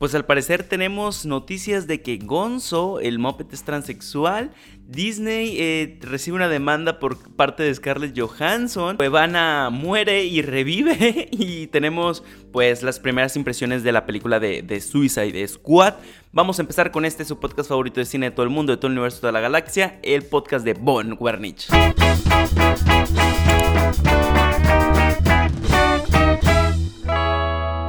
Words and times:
Pues 0.00 0.14
al 0.14 0.26
parecer 0.26 0.62
tenemos 0.62 1.26
noticias 1.26 1.88
de 1.88 2.02
que 2.02 2.18
Gonzo, 2.18 3.00
el 3.00 3.18
moped 3.18 3.46
es 3.50 3.64
transexual. 3.64 4.52
Disney 4.86 5.56
eh, 5.58 5.98
recibe 6.00 6.36
una 6.36 6.48
demanda 6.48 7.00
por 7.00 7.34
parte 7.34 7.64
de 7.64 7.74
Scarlett 7.74 8.16
Johansson. 8.16 8.96
Evana 9.00 9.70
muere 9.72 10.24
y 10.24 10.40
revive. 10.42 11.28
Y 11.38 11.66
tenemos 11.66 12.22
pues 12.52 12.84
las 12.84 13.00
primeras 13.00 13.34
impresiones 13.34 13.82
de 13.82 13.90
la 13.90 14.06
película 14.06 14.38
de, 14.38 14.62
de 14.62 14.80
Suicide 14.80 15.48
Squad. 15.48 15.94
Vamos 16.30 16.60
a 16.60 16.62
empezar 16.62 16.92
con 16.92 17.04
este, 17.04 17.24
su 17.24 17.40
podcast 17.40 17.68
favorito 17.68 17.98
de 17.98 18.06
cine 18.06 18.26
de 18.26 18.36
todo 18.36 18.44
el 18.44 18.50
mundo, 18.50 18.70
de 18.70 18.76
todo 18.76 18.86
el 18.86 18.92
universo, 18.92 19.16
de 19.16 19.20
toda 19.22 19.32
la 19.32 19.40
galaxia. 19.40 19.98
El 20.04 20.22
podcast 20.22 20.64
de 20.64 20.74
Bon 20.74 21.16
Wernich. 21.18 21.66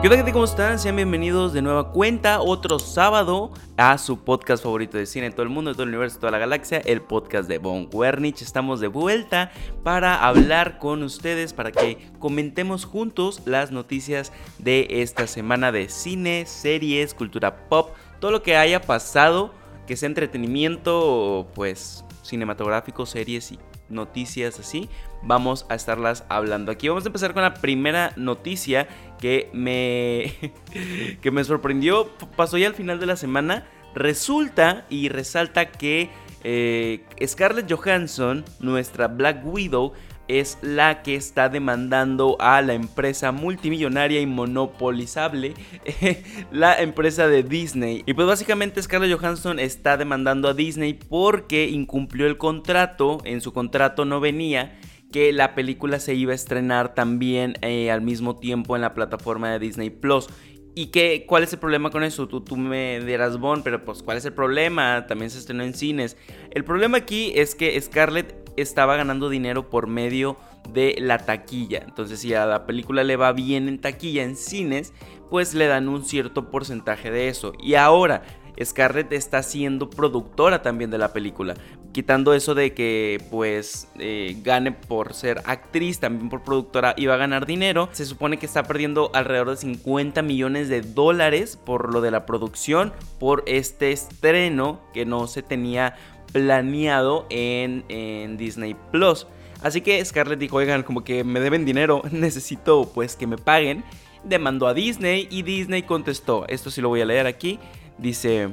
¿Qué 0.02 0.08
tal 0.08 0.16
gente? 0.16 0.32
¿Cómo 0.32 0.46
están? 0.46 0.80
Sean 0.80 0.96
bienvenidos 0.96 1.52
de 1.52 1.62
nueva 1.62 1.92
cuenta 1.92 2.40
otro 2.40 2.80
sábado 2.80 3.52
a 3.76 3.98
su 3.98 4.24
podcast 4.24 4.64
favorito 4.64 4.98
de 4.98 5.06
cine 5.06 5.30
todo 5.30 5.44
el 5.44 5.50
mundo, 5.50 5.74
todo 5.74 5.84
el 5.84 5.90
universo, 5.90 6.20
toda 6.20 6.32
la 6.32 6.38
galaxia, 6.38 6.78
el 6.86 7.02
podcast 7.02 7.50
de 7.50 7.58
Von 7.58 7.90
Wernich. 7.92 8.42
Estamos 8.42 8.80
de 8.80 8.88
vuelta 8.88 9.52
para 9.84 10.26
hablar 10.26 10.80
con 10.80 11.04
ustedes, 11.04 11.52
para 11.52 11.74
que 11.74 11.98
comentemos 12.18 12.86
juntos 12.86 13.42
las 13.44 13.72
noticias 13.72 14.32
de 14.58 14.88
esta 14.90 15.28
semana 15.28 15.74
de 15.74 15.90
cine, 15.90 16.46
series, 16.46 17.14
cultura 17.14 17.68
pop, 17.68 17.90
todo 18.22 18.32
lo 18.32 18.42
que 18.42 18.56
haya 18.56 18.80
pasado, 18.80 19.54
que 19.86 19.98
sea 19.98 20.08
entretenimiento, 20.08 21.46
pues 21.54 22.06
cinematográfico, 22.24 23.06
series 23.06 23.52
y 23.52 23.60
noticias 23.90 24.60
así, 24.60 24.88
vamos 25.24 25.66
a 25.70 25.76
estarlas 25.76 26.24
hablando 26.30 26.72
aquí. 26.72 26.88
Vamos 26.88 27.06
a 27.06 27.10
empezar 27.10 27.34
con 27.34 27.44
la 27.44 27.56
primera 27.56 28.14
noticia 28.16 28.88
que 29.20 29.50
me, 29.54 30.52
que 31.22 31.32
me 31.32 31.44
sorprendió. 31.44 32.10
Pasó 32.36 32.58
ya 32.58 32.68
al 32.68 32.76
final 32.76 33.00
de 33.00 33.06
la 33.06 33.16
semana. 33.16 33.68
Resulta 33.96 34.86
y 34.90 35.10
resalta 35.10 35.72
que 35.72 36.10
eh, 36.44 37.04
Scarlett 37.26 37.72
Johansson, 37.72 38.46
nuestra 38.60 39.08
Black 39.08 39.46
Widow, 39.46 39.94
es 40.30 40.60
la 40.62 41.02
que 41.02 41.16
está 41.16 41.50
demandando 41.50 42.38
a 42.40 42.62
la 42.62 42.76
empresa 42.76 43.32
multimillonaria 43.32 44.22
y 44.22 44.28
monopolizable, 44.28 45.56
la 46.52 46.80
empresa 46.80 47.28
de 47.28 47.42
Disney. 47.42 48.04
Y 48.06 48.14
pues 48.14 48.28
básicamente 48.28 48.82
Scarlett 48.82 49.18
Johansson 49.18 49.60
está 49.60 49.98
demandando 49.98 50.48
a 50.48 50.54
Disney 50.54 50.94
porque 50.94 51.68
incumplió 51.68 52.28
el 52.28 52.38
contrato, 52.38 53.22
en 53.26 53.42
su 53.42 53.54
contrato 53.54 54.06
no 54.06 54.20
venía 54.20 54.80
que 55.12 55.34
la 55.34 55.56
película 55.56 56.00
se 56.00 56.14
iba 56.16 56.34
a 56.34 56.36
estrenar 56.36 56.94
también 56.94 57.56
eh, 57.62 57.92
al 57.92 58.02
mismo 58.02 58.38
tiempo 58.38 58.76
en 58.76 58.82
la 58.82 58.94
plataforma 58.94 59.52
de 59.52 59.60
Disney 59.60 59.90
Plus. 59.90 60.28
¿Y 60.76 60.88
qué, 60.88 61.26
cuál 61.28 61.44
es 61.44 61.52
el 61.52 61.60
problema 61.60 61.90
con 61.90 62.04
eso? 62.04 62.28
Tú, 62.28 62.42
tú 62.42 62.56
me 62.56 63.00
dirás, 63.02 63.38
Bon, 63.38 63.64
pero 63.64 63.84
pues 63.84 64.04
¿cuál 64.04 64.18
es 64.18 64.26
el 64.26 64.34
problema? 64.34 65.08
También 65.08 65.32
se 65.32 65.40
estrenó 65.40 65.64
en 65.64 65.74
cines. 65.74 66.16
El 66.52 66.64
problema 66.64 67.00
aquí 67.00 67.34
es 67.36 67.56
que 67.56 67.80
Scarlett 67.82 68.50
estaba 68.56 68.96
ganando 68.96 69.30
dinero 69.30 69.70
por 69.70 69.88
medio 69.88 70.38
de 70.72 70.96
la 71.00 71.18
taquilla. 71.18 71.84
Entonces 71.86 72.20
si 72.20 72.34
a 72.34 72.46
la 72.46 72.66
película 72.66 73.04
le 73.04 73.16
va 73.16 73.32
bien 73.34 73.68
en 73.68 73.82
taquilla 73.82 74.24
en 74.24 74.36
cines, 74.36 74.94
pues 75.30 75.54
le 75.54 75.68
dan 75.68 75.90
un 75.90 76.06
cierto 76.06 76.50
porcentaje 76.50 77.12
de 77.12 77.30
eso. 77.30 77.54
Y 77.62 77.76
ahora 77.76 78.24
Scarlett 78.64 79.12
está 79.14 79.42
siendo 79.42 79.90
productora 79.90 80.62
también 80.62 80.92
de 80.92 80.98
la 80.98 81.14
película. 81.14 81.56
Quitando 81.92 82.34
eso 82.34 82.54
de 82.54 82.74
que 82.74 83.22
pues 83.32 83.88
eh, 83.98 84.38
gane 84.44 84.72
por 84.72 85.14
ser 85.14 85.42
actriz, 85.46 86.00
también 86.00 86.30
por 86.30 86.44
productora 86.44 86.94
y 86.96 87.08
va 87.08 87.16
a 87.16 87.18
ganar 87.18 87.46
dinero. 87.46 87.90
Se 87.92 88.06
supone 88.06 88.38
que 88.38 88.46
está 88.46 88.64
perdiendo 88.64 89.10
alrededor 89.14 89.50
de 89.50 89.58
50 89.58 90.22
millones 90.22 90.70
de 90.70 90.82
dólares 90.82 91.58
por 91.58 91.92
lo 91.94 92.02
de 92.02 92.12
la 92.12 92.26
producción, 92.26 92.94
por 93.20 93.44
este 93.48 93.92
estreno 93.92 94.80
que 94.94 95.06
no 95.06 95.26
se 95.28 95.42
tenía 95.42 95.96
planeado 96.32 97.26
en, 97.30 97.86
en 97.90 98.38
Disney 98.38 98.76
Plus. 98.92 99.26
Así 99.62 99.82
que 99.82 100.04
Scarlett 100.06 100.40
dijo, 100.40 100.58
oigan, 100.58 100.84
como 100.84 101.04
que 101.04 101.24
me 101.24 101.40
deben 101.40 101.66
dinero, 101.66 102.04
necesito 102.12 102.92
pues 102.94 103.16
que 103.16 103.26
me 103.26 103.38
paguen. 103.38 103.84
Demandó 104.24 104.68
a 104.68 104.74
Disney 104.74 105.28
y 105.32 105.44
Disney 105.44 105.84
contestó, 105.84 106.46
esto 106.50 106.70
sí 106.70 106.82
lo 106.82 106.90
voy 106.90 107.02
a 107.02 107.06
leer 107.06 107.26
aquí, 107.26 107.58
Dice, 108.00 108.48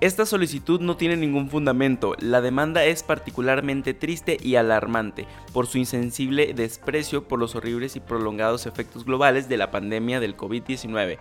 esta 0.00 0.26
solicitud 0.26 0.80
no 0.80 0.96
tiene 0.96 1.16
ningún 1.16 1.48
fundamento. 1.48 2.14
La 2.18 2.40
demanda 2.40 2.84
es 2.84 3.02
particularmente 3.02 3.94
triste 3.94 4.36
y 4.42 4.56
alarmante 4.56 5.26
por 5.52 5.66
su 5.66 5.78
insensible 5.78 6.52
desprecio 6.54 7.26
por 7.26 7.38
los 7.38 7.54
horribles 7.54 7.96
y 7.96 8.00
prolongados 8.00 8.66
efectos 8.66 9.04
globales 9.04 9.48
de 9.48 9.56
la 9.56 9.70
pandemia 9.70 10.20
del 10.20 10.36
COVID-19. 10.36 11.18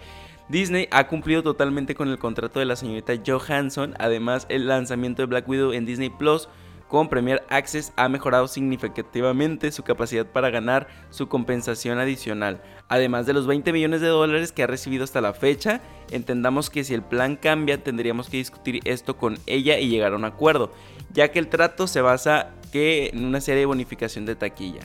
Disney 0.49 0.87
ha 0.91 1.07
cumplido 1.07 1.41
totalmente 1.43 1.95
con 1.95 2.09
el 2.09 2.19
contrato 2.19 2.59
de 2.59 2.65
la 2.65 2.75
señorita 2.75 3.13
Johansson. 3.25 3.95
Además, 3.99 4.45
el 4.49 4.67
lanzamiento 4.67 5.21
de 5.21 5.27
Black 5.27 5.47
Widow 5.47 5.71
en 5.71 5.85
Disney 5.85 6.09
Plus 6.09 6.49
con 6.93 7.09
Premier 7.09 7.41
Access 7.49 7.91
ha 7.95 8.07
mejorado 8.07 8.47
significativamente 8.47 9.71
su 9.71 9.81
capacidad 9.81 10.27
para 10.27 10.51
ganar 10.51 10.87
su 11.09 11.27
compensación 11.27 11.97
adicional. 11.97 12.61
Además 12.87 13.25
de 13.25 13.33
los 13.33 13.47
20 13.47 13.73
millones 13.73 13.99
de 13.99 14.09
dólares 14.09 14.51
que 14.51 14.61
ha 14.61 14.67
recibido 14.67 15.03
hasta 15.03 15.19
la 15.19 15.33
fecha, 15.33 15.81
entendamos 16.11 16.69
que 16.69 16.83
si 16.83 16.93
el 16.93 17.01
plan 17.01 17.35
cambia 17.35 17.83
tendríamos 17.83 18.29
que 18.29 18.37
discutir 18.37 18.79
esto 18.83 19.17
con 19.17 19.39
ella 19.47 19.79
y 19.79 19.89
llegar 19.89 20.13
a 20.13 20.17
un 20.17 20.23
acuerdo, 20.23 20.71
ya 21.11 21.31
que 21.31 21.39
el 21.39 21.47
trato 21.47 21.87
se 21.87 21.99
basa 22.01 22.51
en 22.73 23.25
una 23.25 23.41
serie 23.41 23.61
de 23.61 23.65
bonificación 23.65 24.27
de 24.27 24.35
taquilla. 24.35 24.81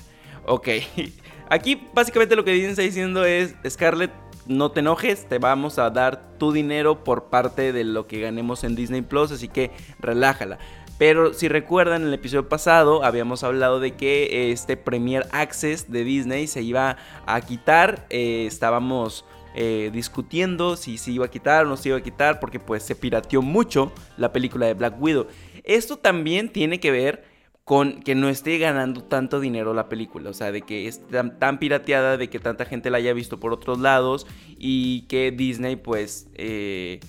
Ok, 0.47 0.69
aquí 1.51 1.89
básicamente 1.93 2.37
lo 2.37 2.45
que 2.45 2.53
Disney 2.53 2.71
está 2.71 2.83
diciendo 2.85 3.27
es, 3.27 3.55
Scarlett, 3.69 4.13
no 4.47 4.71
te 4.71 4.81
enojes, 4.81 5.29
te 5.29 5.39
vamos 5.39 5.79
a 5.79 5.91
dar 5.91 6.39
tu 6.39 6.53
dinero 6.53 7.05
por 7.05 7.25
parte 7.25 7.75
de 7.75 7.85
lo 7.85 8.07
que 8.07 8.19
ganemos 8.19 8.65
en 8.65 8.77
Disney 8.77 9.03
Plus, 9.03 9.31
así 9.31 9.49
que 9.49 9.73
relájala. 10.01 10.59
Pero 10.99 11.33
si 11.33 11.49
recuerdan, 11.49 12.03
en 12.03 12.09
el 12.09 12.15
episodio 12.15 12.49
pasado 12.49 13.05
habíamos 13.05 13.45
hablado 13.45 13.79
de 13.79 13.93
que 13.93 14.51
este 14.51 14.77
Premier 14.77 15.27
Access 15.31 15.91
de 15.91 16.03
Disney 16.03 16.49
se 16.49 16.63
iba 16.63 16.97
a 17.25 17.41
quitar. 17.41 18.07
Eh, 18.11 18.47
estábamos 18.47 19.25
eh, 19.55 19.91
discutiendo 19.93 20.77
si 20.77 20.99
se 20.99 21.13
iba 21.13 21.27
a 21.27 21.31
quitar 21.31 21.67
o 21.67 21.69
no 21.69 21.77
se 21.77 21.91
iba 21.91 21.99
a 21.99 22.03
quitar 22.03 22.41
porque 22.41 22.59
pues 22.59 22.83
se 22.83 22.97
pirateó 22.97 23.43
mucho 23.43 23.93
la 24.17 24.33
película 24.33 24.67
de 24.67 24.75
Black 24.75 25.01
Widow. 25.01 25.29
Esto 25.63 25.99
también 25.99 26.51
tiene 26.51 26.81
que 26.81 26.91
ver 26.91 27.25
con 27.63 28.01
que 28.01 28.15
no 28.15 28.29
esté 28.29 28.57
ganando 28.59 29.05
tanto 29.05 29.41
dinero 29.41 29.75
la 29.75 29.91
película, 29.91 30.31
o 30.31 30.33
sea, 30.33 30.51
de 30.51 30.63
que 30.63 30.89
es 30.89 31.03
tan, 31.07 31.59
pirateada, 31.59 32.17
de 32.17 32.31
que 32.31 32.39
tanta 32.39 32.65
gente 32.65 32.89
la 32.89 32.97
haya 32.97 33.13
visto 33.13 33.39
por 33.39 33.53
otros 33.53 33.79
lados 33.79 34.27
y 34.57 35.03
que 35.03 35.31
Disney 35.33 35.77
pues, 35.77 36.29
eh, 36.35 37.01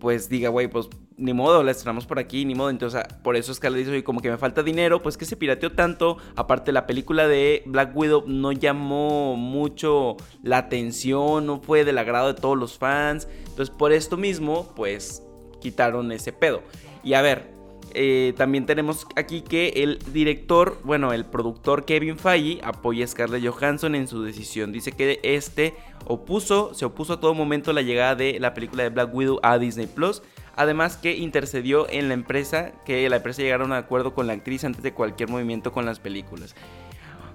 pues 0.00 0.28
diga, 0.28 0.48
güey, 0.48 0.66
pues 0.66 0.88
ni 1.16 1.32
modo, 1.32 1.62
la 1.62 1.70
estrenamos 1.70 2.06
por 2.06 2.18
aquí, 2.18 2.44
ni 2.44 2.54
modo. 2.54 2.70
Entonces, 2.70 3.02
por 3.22 3.36
eso 3.36 3.52
le 3.62 3.78
dice, 3.78 4.04
como 4.04 4.20
que 4.20 4.30
me 4.30 4.36
falta 4.36 4.62
dinero, 4.62 5.02
pues 5.02 5.16
que 5.16 5.24
se 5.24 5.36
pirateó 5.36 5.72
tanto. 5.72 6.18
Aparte, 6.36 6.72
la 6.72 6.86
película 6.86 7.28
de 7.28 7.62
Black 7.66 7.96
Widow 7.96 8.24
no 8.26 8.52
llamó 8.52 9.36
mucho 9.36 10.16
la 10.42 10.58
atención, 10.58 11.46
no 11.46 11.60
fue 11.60 11.84
del 11.84 11.98
agrado 11.98 12.32
de 12.32 12.40
todos 12.40 12.58
los 12.58 12.78
fans. 12.78 13.28
Entonces, 13.48 13.70
por 13.70 13.92
esto 13.92 14.16
mismo, 14.16 14.72
pues 14.74 15.22
quitaron 15.60 16.10
ese 16.12 16.32
pedo. 16.32 16.62
Y 17.02 17.14
a 17.14 17.22
ver, 17.22 17.54
eh, 17.96 18.34
también 18.36 18.66
tenemos 18.66 19.06
aquí 19.14 19.42
que 19.42 19.68
el 19.76 20.00
director, 20.12 20.78
bueno, 20.82 21.12
el 21.12 21.24
productor 21.24 21.84
Kevin 21.84 22.18
Feige 22.18 22.60
apoya 22.64 23.04
a 23.04 23.08
Scarlett 23.08 23.46
Johansson 23.46 23.94
en 23.94 24.08
su 24.08 24.22
decisión. 24.22 24.72
Dice 24.72 24.92
que 24.92 25.20
este 25.22 25.74
opuso, 26.06 26.74
se 26.74 26.84
opuso 26.84 27.14
a 27.14 27.20
todo 27.20 27.34
momento 27.34 27.72
la 27.72 27.82
llegada 27.82 28.16
de 28.16 28.38
la 28.40 28.52
película 28.52 28.82
de 28.82 28.90
Black 28.90 29.14
Widow 29.14 29.38
a 29.42 29.58
Disney 29.58 29.86
Plus 29.86 30.22
Además 30.56 30.96
que 30.96 31.16
intercedió 31.16 31.88
en 31.90 32.08
la 32.08 32.14
empresa, 32.14 32.72
que 32.84 33.08
la 33.08 33.16
empresa 33.16 33.42
llegara 33.42 33.64
a 33.64 33.66
un 33.66 33.72
acuerdo 33.72 34.14
con 34.14 34.26
la 34.26 34.34
actriz 34.34 34.64
antes 34.64 34.82
de 34.82 34.92
cualquier 34.92 35.28
movimiento 35.28 35.72
con 35.72 35.84
las 35.84 35.98
películas. 35.98 36.54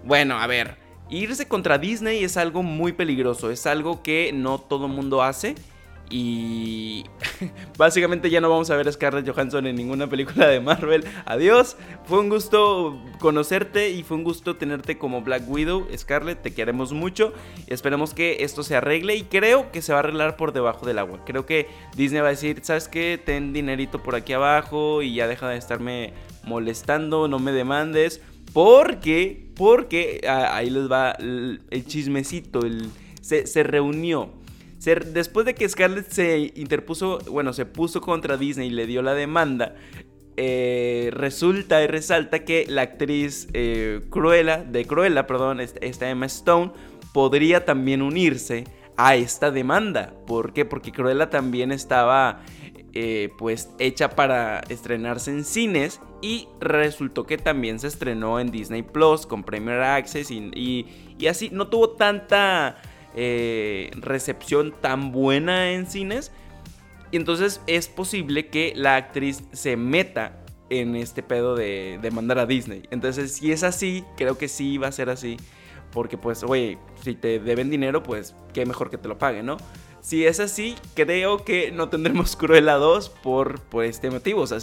Bueno, 0.04 0.40
a 0.40 0.48
ver, 0.48 0.78
irse 1.10 1.48
contra 1.48 1.78
Disney 1.78 2.24
es 2.24 2.38
algo 2.38 2.64
muy 2.64 2.94
peligroso, 2.94 3.52
es 3.52 3.66
algo 3.66 4.02
que 4.02 4.32
no 4.34 4.60
todo 4.60 4.88
mundo 4.88 5.22
hace. 5.22 5.56
Y 6.10 7.06
básicamente 7.78 8.30
ya 8.30 8.42
no 8.42 8.50
vamos 8.50 8.70
a 8.72 8.76
ver 8.76 8.88
a 8.88 8.92
Scarlett 8.92 9.30
Johansson 9.30 9.68
en 9.68 9.76
ninguna 9.76 10.10
película 10.10 10.48
de 10.48 10.60
Marvel. 10.60 11.06
Adiós. 11.26 11.78
Fue 12.06 12.20
un 12.20 12.30
gusto 12.30 13.00
conocerte 13.20 13.92
y 13.92 14.04
fue 14.04 14.18
un 14.18 14.24
gusto 14.24 14.56
tenerte 14.56 14.98
como 14.98 15.22
Black 15.22 15.44
Widow. 15.48 15.88
Scarlett, 15.96 16.42
te 16.42 16.54
queremos 16.54 16.94
mucho. 16.94 17.34
Esperemos 17.68 18.14
que 18.14 18.38
esto 18.44 18.64
se 18.64 18.76
arregle 18.76 19.16
y 19.16 19.24
creo 19.24 19.72
que 19.72 19.82
se 19.82 19.94
va 19.94 20.00
a 20.00 20.02
arreglar 20.02 20.36
por 20.36 20.52
debajo 20.52 20.86
del 20.86 20.98
agua. 20.98 21.24
Creo 21.26 21.46
que 21.46 21.68
Disney 21.96 22.22
va 22.22 22.28
a 22.28 22.32
decir, 22.32 22.60
¿sabes 22.64 22.88
qué? 22.88 23.22
Ten 23.24 23.54
dinerito 23.54 24.02
por 24.02 24.16
aquí 24.16 24.34
abajo 24.34 25.04
y 25.04 25.14
ya 25.14 25.28
deja 25.28 25.48
de 25.50 25.58
estarme 25.58 26.14
molestando, 26.44 27.28
no 27.28 27.38
me 27.38 27.52
demandes. 27.52 28.22
Porque, 28.54 29.52
porque 29.56 30.22
ah, 30.28 30.56
ahí 30.56 30.72
les 30.72 30.92
va 30.92 31.12
el, 31.12 31.62
chismecito. 31.86 32.62
El, 32.62 32.90
se, 33.22 33.46
se 33.46 33.62
reunió 33.62 34.39
después 34.80 35.46
de 35.46 35.56
que 35.56 35.68
Scarlett 35.68 36.10
se 36.10 36.52
interpuso, 36.56 37.20
bueno, 37.30 37.54
se 37.54 37.66
puso 37.66 38.02
contra 38.02 38.38
Disney 38.38 38.68
y 38.68 38.72
le 38.72 38.88
dio 38.88 39.02
la 39.02 39.14
demanda, 39.14 39.76
eh, 40.38 41.10
resulta 41.14 41.84
y 41.84 41.88
resalta 41.88 42.46
que 42.46 42.66
la 42.68 42.84
actriz 42.84 43.50
eh, 43.54 44.02
Cruella, 44.10 44.64
de 44.64 44.86
Cruella, 44.86 45.28
perdón, 45.28 45.60
esta 45.60 46.10
Emma 46.10 46.28
Stone, 46.28 46.72
podría 47.14 47.66
también 47.66 48.02
unirse 48.02 48.64
a 48.96 49.16
esta 49.16 49.52
demanda. 49.52 50.14
¿Por 50.28 50.54
qué? 50.54 50.66
Porque 50.66 50.92
Cruella 50.92 51.30
también 51.30 51.72
estaba 51.72 52.42
eh, 52.94 53.30
pues 53.38 53.70
hecha 53.78 54.10
para 54.10 54.62
estrenarse 54.70 55.30
en 55.30 55.46
cines 55.46 56.02
y 56.22 56.48
resultó 56.60 57.24
que 57.24 57.38
también 57.38 57.80
se 57.80 57.88
estrenó 57.88 58.40
en 58.40 58.50
Disney 58.50 58.82
Plus 58.82 59.28
con 59.28 59.44
Premier 59.44 59.80
Access 59.82 60.32
y, 60.32 60.88
así 61.30 61.50
no 61.52 61.68
tuvo 61.68 61.92
tanta 61.92 62.82
eh, 63.22 63.92
recepción 63.96 64.74
tan 64.80 65.12
buena 65.12 65.72
en 65.72 65.88
cines. 65.88 66.32
Y 67.12 67.18
entonces 67.18 67.60
es 67.68 67.90
posible 67.90 68.48
que 68.48 68.72
la 68.78 68.96
actriz 68.96 69.44
se 69.52 69.76
meta 69.76 70.42
en 70.70 70.96
este 70.96 71.22
pedo 71.22 71.56
de, 71.56 72.00
de 72.02 72.12
mandar 72.12 72.40
a 72.40 72.46
Disney. 72.46 72.84
Entonces 72.92 73.34
si 73.34 73.52
es 73.52 73.64
así, 73.64 74.06
creo 74.16 74.38
que 74.38 74.48
sí 74.48 74.78
va 74.78 74.88
a 74.88 74.92
ser 74.94 75.10
así. 75.10 75.36
Porque 75.92 76.18
pues, 76.18 76.44
oye, 76.44 76.78
si 77.04 77.16
te 77.16 77.40
deben 77.40 77.70
dinero, 77.70 78.04
pues 78.04 78.36
qué 78.54 78.66
mejor 78.66 78.90
que 78.90 78.98
te 78.98 79.10
lo 79.10 79.18
paguen, 79.18 79.48
¿no? 79.48 79.58
Si 80.02 80.26
es 80.26 80.40
así, 80.40 80.76
creo 80.94 81.44
que 81.44 81.72
no 81.72 81.90
tendremos 81.90 82.36
Cruella 82.38 82.76
2 82.76 83.10
por, 83.10 83.60
por 83.60 83.84
este 83.84 84.10
motivo. 84.10 84.44
O 84.44 84.48
sea, 84.48 84.62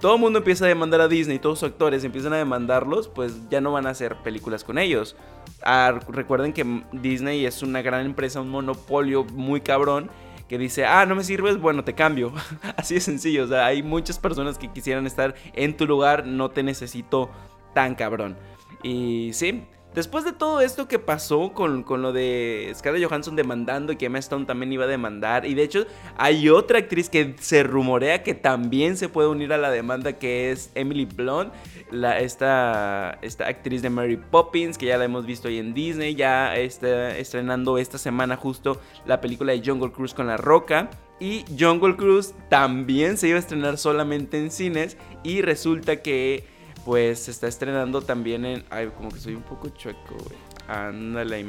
todo 0.00 0.14
el 0.14 0.20
mundo 0.20 0.38
empieza 0.38 0.64
a 0.64 0.68
demandar 0.68 1.00
a 1.00 1.08
Disney, 1.08 1.38
todos 1.38 1.62
los 1.62 1.70
actores 1.70 2.02
empiezan 2.04 2.32
a 2.32 2.38
demandarlos, 2.38 3.08
pues 3.08 3.48
ya 3.50 3.60
no 3.60 3.72
van 3.72 3.86
a 3.86 3.90
hacer 3.90 4.16
películas 4.16 4.64
con 4.64 4.78
ellos. 4.78 5.14
Ah, 5.62 6.00
recuerden 6.08 6.52
que 6.52 6.82
Disney 6.92 7.44
es 7.44 7.62
una 7.62 7.82
gran 7.82 8.06
empresa, 8.06 8.40
un 8.40 8.48
monopolio 8.48 9.24
muy 9.24 9.60
cabrón 9.60 10.10
que 10.48 10.58
dice, 10.58 10.84
ah, 10.84 11.06
no 11.06 11.14
me 11.14 11.22
sirves, 11.22 11.60
bueno, 11.60 11.84
te 11.84 11.94
cambio. 11.94 12.32
Así 12.76 12.94
de 12.94 13.00
sencillo, 13.00 13.44
o 13.44 13.46
sea, 13.46 13.66
hay 13.66 13.82
muchas 13.82 14.18
personas 14.18 14.58
que 14.58 14.68
quisieran 14.68 15.06
estar 15.06 15.34
en 15.52 15.76
tu 15.76 15.86
lugar, 15.86 16.26
no 16.26 16.50
te 16.50 16.62
necesito 16.62 17.30
tan 17.74 17.94
cabrón. 17.94 18.36
Y 18.82 19.30
sí, 19.34 19.64
Después 19.94 20.24
de 20.24 20.32
todo 20.32 20.60
esto 20.60 20.86
que 20.86 21.00
pasó 21.00 21.52
con, 21.52 21.84
lo 21.88 22.12
de 22.12 22.72
Scarlett 22.76 23.08
Johansson 23.08 23.34
demandando 23.34 23.92
y 23.92 23.96
que 23.96 24.06
Emma 24.06 24.18
Stone 24.20 24.46
también 24.46 24.72
iba 24.72 24.84
a 24.84 24.88
demandar, 24.88 25.44
y 25.46 25.54
de 25.54 25.64
hecho 25.64 25.86
hay 26.16 26.48
otra 26.48 26.78
actriz 26.78 27.10
que 27.10 27.34
se 27.40 27.64
rumorea 27.64 28.22
que 28.22 28.34
también 28.34 28.96
se 28.96 29.08
puede 29.08 29.28
unir 29.28 29.52
a 29.52 29.58
la 29.58 29.70
demanda, 29.70 30.12
que 30.12 30.52
es 30.52 30.70
Emily 30.76 31.06
Blunt, 31.06 31.52
la, 31.90 32.20
esta, 32.20 33.18
esta 33.20 33.48
actriz 33.48 33.82
de 33.82 33.90
Mary 33.90 34.16
Poppins, 34.16 34.78
que 34.78 34.86
ya 34.86 34.96
la 34.96 35.06
hemos 35.06 35.26
visto 35.26 35.48
ahí 35.48 35.58
en 35.58 35.74
Disney, 35.74 36.14
ya 36.14 36.56
está 36.56 37.16
estrenando 37.16 37.76
esta 37.76 37.98
semana 37.98 38.36
justo 38.36 38.80
la 39.06 39.20
película 39.20 39.52
de 39.52 39.62
Jungle 39.64 39.90
Cruise 39.90 40.14
con 40.14 40.28
La 40.28 40.36
Roca. 40.36 40.90
Y 41.18 41.44
Jungle 41.58 41.96
Cruise 41.96 42.32
también 42.48 43.18
se 43.18 43.28
iba 43.28 43.36
a 43.36 43.40
estrenar 43.40 43.76
solamente 43.76 44.38
en 44.38 44.50
cines 44.50 44.96
y 45.22 45.42
resulta 45.42 46.00
que 46.00 46.44
pues 46.84 47.20
se 47.20 47.30
está 47.30 47.46
estrenando 47.46 48.02
también 48.02 48.44
en... 48.44 48.64
Ay, 48.70 48.88
como 48.96 49.10
que 49.10 49.18
soy 49.18 49.34
un 49.34 49.42
poco 49.42 49.68
chueco, 49.70 50.14
güey. 50.14 50.38
Ándale. 50.68 51.44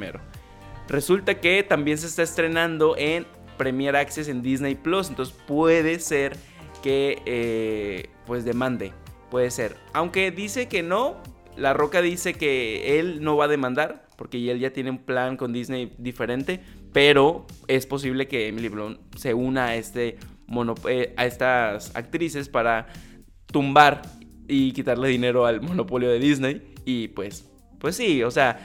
Resulta 0.87 1.39
que 1.39 1.63
también 1.63 1.97
se 1.97 2.07
está 2.07 2.23
estrenando 2.23 2.95
en 2.97 3.25
Premier 3.57 3.95
Access 3.95 4.27
en 4.27 4.41
Disney 4.41 4.75
Plus. 4.75 5.09
Entonces 5.09 5.35
puede 5.47 5.99
ser 5.99 6.35
que 6.81 7.21
eh, 7.25 8.09
pues 8.25 8.43
demande. 8.43 8.91
Puede 9.29 9.51
ser. 9.51 9.77
Aunque 9.93 10.31
dice 10.31 10.67
que 10.67 10.83
no. 10.83 11.17
La 11.55 11.73
Roca 11.73 12.01
dice 12.01 12.33
que 12.33 12.99
él 12.99 13.23
no 13.23 13.37
va 13.37 13.45
a 13.45 13.47
demandar. 13.47 14.07
Porque 14.17 14.51
él 14.51 14.59
ya 14.59 14.71
tiene 14.73 14.89
un 14.89 14.99
plan 14.99 15.37
con 15.37 15.53
Disney 15.53 15.93
diferente. 15.97 16.61
Pero 16.91 17.45
es 17.67 17.85
posible 17.85 18.27
que 18.27 18.47
Emily 18.47 18.67
Blunt 18.67 18.99
se 19.15 19.33
una 19.33 19.67
a, 19.67 19.75
este 19.75 20.17
eh, 20.89 21.13
a 21.15 21.25
estas 21.25 21.95
actrices 21.95 22.49
para 22.49 22.87
tumbar 23.45 24.01
y 24.51 24.73
quitarle 24.73 25.07
dinero 25.07 25.45
al 25.45 25.61
monopolio 25.61 26.09
de 26.09 26.19
Disney. 26.19 26.61
Y 26.83 27.07
pues, 27.07 27.49
pues 27.79 27.95
sí, 27.95 28.21
o 28.21 28.31
sea, 28.31 28.59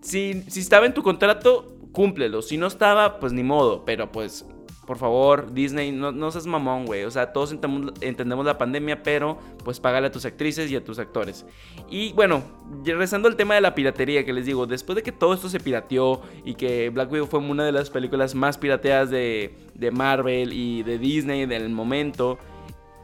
si, 0.00 0.44
si 0.46 0.60
estaba 0.60 0.86
en 0.86 0.94
tu 0.94 1.02
contrato, 1.02 1.76
cúmplelo. 1.90 2.40
Si 2.40 2.56
no 2.56 2.68
estaba, 2.68 3.18
pues 3.18 3.32
ni 3.32 3.42
modo. 3.42 3.84
Pero 3.84 4.12
pues, 4.12 4.46
por 4.86 4.96
favor, 4.96 5.52
Disney, 5.52 5.90
no, 5.90 6.12
no 6.12 6.30
seas 6.30 6.46
mamón, 6.46 6.86
güey. 6.86 7.02
O 7.02 7.10
sea, 7.10 7.32
todos 7.32 7.50
entendemos, 7.50 8.46
la 8.46 8.58
pandemia, 8.58 9.02
pero 9.02 9.36
pues 9.64 9.80
págale 9.80 10.06
a 10.06 10.12
tus 10.12 10.24
actrices 10.24 10.70
y 10.70 10.76
a 10.76 10.84
tus 10.84 11.00
actores. 11.00 11.44
Y 11.90 12.12
bueno, 12.12 12.44
regresando 12.84 13.26
al 13.26 13.34
tema 13.34 13.56
de 13.56 13.60
la 13.60 13.74
piratería, 13.74 14.24
que 14.24 14.32
les 14.32 14.46
digo, 14.46 14.68
después 14.68 14.94
de 14.94 15.02
que 15.02 15.10
todo 15.10 15.34
esto 15.34 15.48
se 15.48 15.58
pirateó 15.58 16.22
y 16.44 16.54
que 16.54 16.90
Black 16.90 17.10
Widow 17.10 17.26
fue 17.26 17.40
una 17.40 17.64
de 17.64 17.72
las 17.72 17.90
películas 17.90 18.36
más 18.36 18.56
pirateadas 18.56 19.10
de, 19.10 19.52
de 19.74 19.90
Marvel 19.90 20.52
y 20.52 20.84
de 20.84 20.98
Disney 20.98 21.46
del 21.46 21.70
momento 21.70 22.38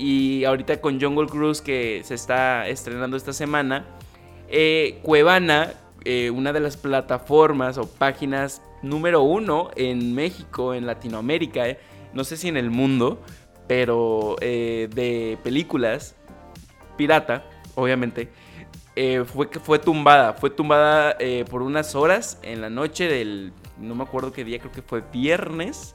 y 0.00 0.44
ahorita 0.46 0.80
con 0.80 0.98
Jungle 0.98 1.26
Cruise 1.26 1.60
que 1.60 2.00
se 2.04 2.14
está 2.14 2.66
estrenando 2.66 3.18
esta 3.18 3.34
semana, 3.34 3.84
eh, 4.48 4.98
Cuevana, 5.02 5.74
eh, 6.06 6.30
una 6.30 6.54
de 6.54 6.60
las 6.60 6.78
plataformas 6.78 7.76
o 7.76 7.86
páginas 7.86 8.62
número 8.82 9.22
uno 9.22 9.70
en 9.76 10.14
México, 10.14 10.72
en 10.72 10.86
Latinoamérica, 10.86 11.68
eh, 11.68 11.78
no 12.14 12.24
sé 12.24 12.38
si 12.38 12.48
en 12.48 12.56
el 12.56 12.70
mundo, 12.70 13.20
pero 13.68 14.36
de 14.40 15.38
películas 15.44 16.16
pirata, 16.96 17.44
obviamente, 17.74 18.30
fue, 19.26 19.48
fue 19.48 19.78
tumbada, 19.78 20.32
fue 20.32 20.50
tumbada 20.50 21.16
por 21.48 21.62
unas 21.62 21.94
horas 21.94 22.40
en 22.42 22.62
la 22.62 22.70
noche 22.70 23.06
del, 23.06 23.52
no 23.78 23.94
me 23.94 24.02
acuerdo 24.02 24.32
qué 24.32 24.44
día, 24.44 24.58
creo 24.58 24.72
que 24.72 24.82
fue 24.82 25.04
viernes 25.12 25.94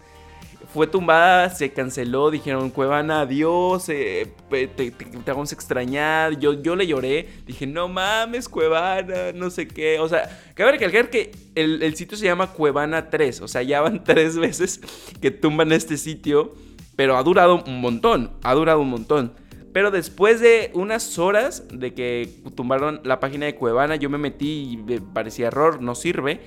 fue 0.75 0.87
tumbada, 0.87 1.49
se 1.51 1.71
canceló, 1.71 2.29
dijeron, 2.29 2.69
Cuevana, 2.69 3.21
adiós, 3.21 3.87
eh, 3.87 4.27
te, 4.49 4.91
vamos 5.25 5.53
a 5.53 5.55
extrañar. 5.55 6.37
Yo, 6.37 6.61
yo 6.61 6.75
le 6.75 6.85
lloré, 6.85 7.29
dije, 7.47 7.65
no 7.65 7.87
mames, 7.87 8.49
Cuevana, 8.49 9.31
no 9.33 9.49
sé 9.49 9.69
qué. 9.69 10.01
O 10.01 10.09
sea, 10.09 10.27
cabe 10.53 10.73
recalcar 10.73 11.09
que 11.09 11.31
el, 11.55 11.81
el 11.81 11.95
sitio 11.95 12.17
se 12.17 12.25
llama 12.25 12.51
Cuevana 12.51 13.09
3, 13.09 13.39
o 13.39 13.47
sea, 13.47 13.61
ya 13.61 13.79
van 13.79 14.03
tres 14.03 14.37
veces 14.37 14.81
que 15.21 15.31
tumban 15.31 15.71
este 15.71 15.95
sitio, 15.95 16.53
pero 16.97 17.15
ha 17.15 17.23
durado 17.23 17.63
un 17.65 17.79
montón, 17.79 18.31
ha 18.43 18.53
durado 18.53 18.81
un 18.81 18.89
montón. 18.89 19.31
Pero 19.71 19.91
después 19.91 20.41
de 20.41 20.71
unas 20.73 21.17
horas 21.17 21.63
de 21.71 21.93
que 21.93 22.29
tumbaron 22.53 22.99
la 23.05 23.21
página 23.21 23.45
de 23.45 23.55
Cuevana, 23.55 23.95
yo 23.95 24.09
me 24.09 24.17
metí 24.17 24.71
y 24.73 24.77
me 24.77 24.99
parecía 24.99 25.47
error, 25.47 25.81
no 25.81 25.95
sirve 25.95 26.41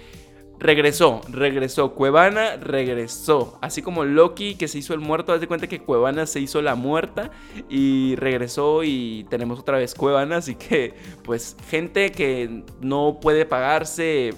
regresó, 0.59 1.21
regresó. 1.29 1.95
Cuevana 1.95 2.57
regresó. 2.57 3.59
Así 3.61 3.83
como 3.83 4.05
Loki 4.05 4.55
que 4.55 4.69
se 4.69 4.79
hizo 4.79 4.95
el 4.95 5.01
muerto, 5.01 5.33
haz 5.33 5.41
de 5.41 5.49
cuenta 5.49 5.67
que 5.67 5.81
Cuevana 5.81 6.27
se 6.27 6.41
hizo 6.41 6.63
la 6.63 6.75
muerta 6.75 7.31
y 7.69 8.17
regresó 8.17 8.83
y 8.85 9.27
tenemos 9.31 9.59
otra 9.61 9.79
vez 9.79 9.95
Cuevana. 9.95 10.37
Así 10.39 10.55
que, 10.55 10.95
pues, 11.25 11.57
gente 11.69 12.13
que 12.13 12.65
no 12.81 13.19
puede 13.21 13.45
pagarse 13.45 14.35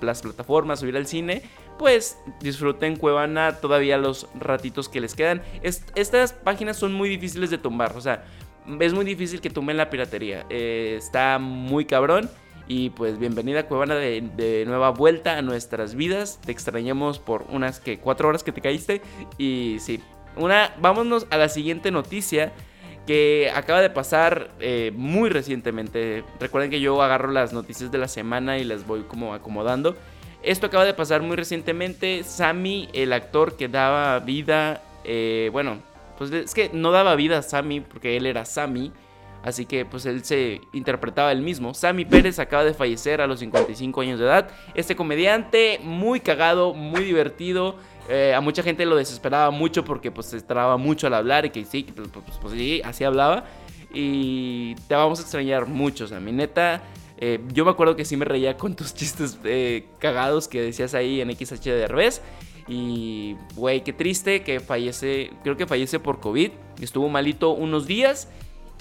las 0.00 0.22
plataformas 0.22 0.82
o 0.82 0.86
ir 0.86 0.96
al 0.96 1.06
cine. 1.06 1.42
Pues 1.78 2.18
disfruten 2.40 2.96
Cuevana 2.96 3.56
todavía 3.60 3.96
los 3.96 4.28
ratitos 4.38 4.90
que 4.90 5.00
les 5.00 5.14
quedan. 5.14 5.42
estas 5.62 6.34
páginas 6.34 6.76
son 6.76 6.92
muy 6.92 7.08
difíciles 7.08 7.48
de 7.48 7.56
tumbar. 7.56 7.96
O 7.96 8.02
sea, 8.02 8.24
es 8.78 8.92
muy 8.92 9.04
difícil 9.04 9.40
que 9.40 9.48
tumben 9.48 9.78
la 9.78 9.88
piratería. 9.88 10.44
Eh, 10.50 10.96
está 10.98 11.38
muy 11.38 11.86
cabrón. 11.86 12.28
Y 12.72 12.90
pues 12.90 13.18
bienvenida 13.18 13.66
Cuevana 13.66 13.96
de, 13.96 14.62
nueva 14.64 14.90
vuelta 14.90 15.36
a 15.36 15.42
nuestras 15.42 15.96
vidas. 15.96 16.38
Te 16.46 16.52
extrañamos 16.52 17.18
por 17.18 17.44
unas 17.50 17.80
que 17.80 17.98
cuatro 17.98 18.28
horas 18.28 18.44
que 18.44 18.52
te 18.52 18.60
caíste. 18.60 19.02
Y 19.38 19.78
sí, 19.80 20.00
una, 20.36 20.72
vámonos 20.78 21.26
a 21.30 21.36
la 21.36 21.48
siguiente 21.48 21.90
noticia 21.90 22.52
que 23.08 23.50
acaba 23.52 23.80
de 23.80 23.90
pasar 23.90 24.52
eh, 24.60 24.92
muy 24.94 25.30
recientemente. 25.30 26.22
Recuerden 26.38 26.70
que 26.70 26.80
yo 26.80 27.02
agarro 27.02 27.32
las 27.32 27.52
noticias 27.52 27.90
de 27.90 27.98
la 27.98 28.06
semana 28.06 28.56
y 28.58 28.62
las 28.62 28.86
voy 28.86 29.00
como 29.00 29.34
acomodando. 29.34 29.96
Esto 30.44 30.66
acaba 30.66 30.84
de 30.84 30.94
pasar 30.94 31.22
muy 31.22 31.34
recientemente. 31.34 32.22
Sammy, 32.22 32.88
el 32.92 33.12
actor 33.12 33.56
que 33.56 33.66
daba 33.66 34.16
vida, 34.20 34.80
eh, 35.02 35.50
bueno, 35.50 35.78
pues 36.18 36.30
es 36.30 36.54
que 36.54 36.70
no 36.72 36.92
daba 36.92 37.16
vida 37.16 37.38
a 37.38 37.42
Sammy 37.42 37.80
porque 37.80 38.16
él 38.16 38.26
era 38.26 38.44
Sammy 38.44 38.92
Así 39.42 39.64
que 39.64 39.84
pues 39.84 40.04
él 40.06 40.24
se 40.24 40.60
interpretaba 40.72 41.32
el 41.32 41.40
mismo. 41.40 41.72
Sammy 41.72 42.04
Pérez 42.04 42.38
acaba 42.38 42.64
de 42.64 42.74
fallecer 42.74 43.20
a 43.20 43.26
los 43.26 43.40
55 43.40 44.00
años 44.00 44.18
de 44.18 44.26
edad. 44.26 44.50
Este 44.74 44.94
comediante 44.94 45.80
muy 45.82 46.20
cagado, 46.20 46.74
muy 46.74 47.04
divertido. 47.04 47.76
Eh, 48.08 48.34
a 48.34 48.40
mucha 48.40 48.62
gente 48.62 48.84
lo 48.84 48.96
desesperaba 48.96 49.50
mucho 49.50 49.84
porque 49.84 50.10
pues 50.10 50.26
se 50.26 50.40
traba 50.40 50.76
mucho 50.76 51.06
al 51.06 51.14
hablar 51.14 51.46
y 51.46 51.50
que 51.50 51.64
sí, 51.64 51.86
pues, 51.94 52.08
pues, 52.08 52.38
pues, 52.40 52.54
sí, 52.54 52.82
así 52.84 53.04
hablaba. 53.04 53.44
Y 53.92 54.74
te 54.88 54.94
vamos 54.94 55.20
a 55.20 55.22
extrañar 55.22 55.66
mucho, 55.66 56.06
Sammy. 56.06 56.32
Neta, 56.32 56.82
eh, 57.18 57.40
yo 57.52 57.64
me 57.64 57.70
acuerdo 57.70 57.96
que 57.96 58.04
sí 58.04 58.16
me 58.16 58.24
reía 58.24 58.56
con 58.56 58.76
tus 58.76 58.94
chistes 58.94 59.38
eh, 59.44 59.86
cagados 59.98 60.48
que 60.48 60.60
decías 60.60 60.94
ahí 60.94 61.20
en 61.20 61.30
XH 61.34 61.64
de 61.64 61.88
revés. 61.88 62.20
Y, 62.68 63.36
güey, 63.56 63.82
qué 63.82 63.92
triste 63.92 64.42
que 64.42 64.60
fallece, 64.60 65.30
creo 65.42 65.56
que 65.56 65.66
fallece 65.66 65.98
por 65.98 66.20
COVID. 66.20 66.50
Estuvo 66.80 67.08
malito 67.08 67.50
unos 67.50 67.86
días 67.86 68.28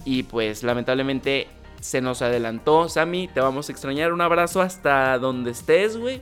y 0.06 0.24
pues 0.24 0.64
lamentablemente 0.64 1.48
se 1.82 2.02
nos 2.02 2.22
adelantó. 2.22 2.90
Sammy, 2.90 3.28
te 3.28 3.40
vamos 3.40 3.70
a 3.70 3.72
extrañar. 3.72 4.14
Un 4.14 4.22
abrazo 4.22 4.62
hasta 4.62 5.18
donde 5.18 5.52
estés, 5.52 5.98
güey. 5.98 6.22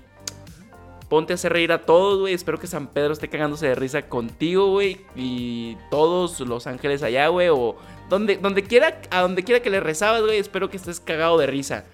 Ponte 1.10 1.34
a 1.34 1.36
hacer 1.36 1.54
reír 1.54 1.72
a 1.72 1.86
todos, 1.86 2.20
güey. 2.20 2.34
Espero 2.34 2.60
que 2.60 2.68
San 2.68 2.88
Pedro 2.88 3.14
esté 3.14 3.30
cagándose 3.30 3.68
de 3.68 3.76
risa 3.76 4.10
contigo, 4.10 4.72
güey. 4.72 5.06
Y 5.16 5.78
todos 5.90 6.40
los 6.42 6.68
ángeles 6.68 7.02
allá, 7.02 7.28
güey. 7.30 7.48
O 7.50 7.78
donde, 8.10 8.38
donde 8.38 8.64
quiera, 8.64 9.02
a 9.10 9.22
donde 9.22 9.44
quiera 9.44 9.62
que 9.62 9.70
le 9.70 9.80
rezabas, 9.80 10.22
güey. 10.22 10.38
Espero 10.38 10.70
que 10.70 10.78
estés 10.78 11.00
cagado 11.00 11.38
de 11.38 11.48
risa. 11.48 11.86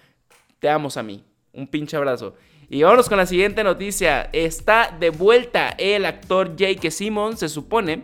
Te 0.60 0.70
amo, 0.70 0.90
Sammy. 0.90 1.24
Un 1.54 1.68
pinche 1.68 1.96
abrazo. 1.96 2.34
Y 2.70 2.82
vámonos 2.82 3.08
con 3.08 3.20
la 3.20 3.28
siguiente 3.28 3.64
noticia. 3.64 4.30
Está 4.34 4.96
de 5.00 5.12
vuelta 5.12 5.70
el 5.78 6.06
actor 6.06 6.56
Jake 6.56 6.90
Simmons. 6.90 7.40
Se 7.40 7.50
supone 7.50 8.04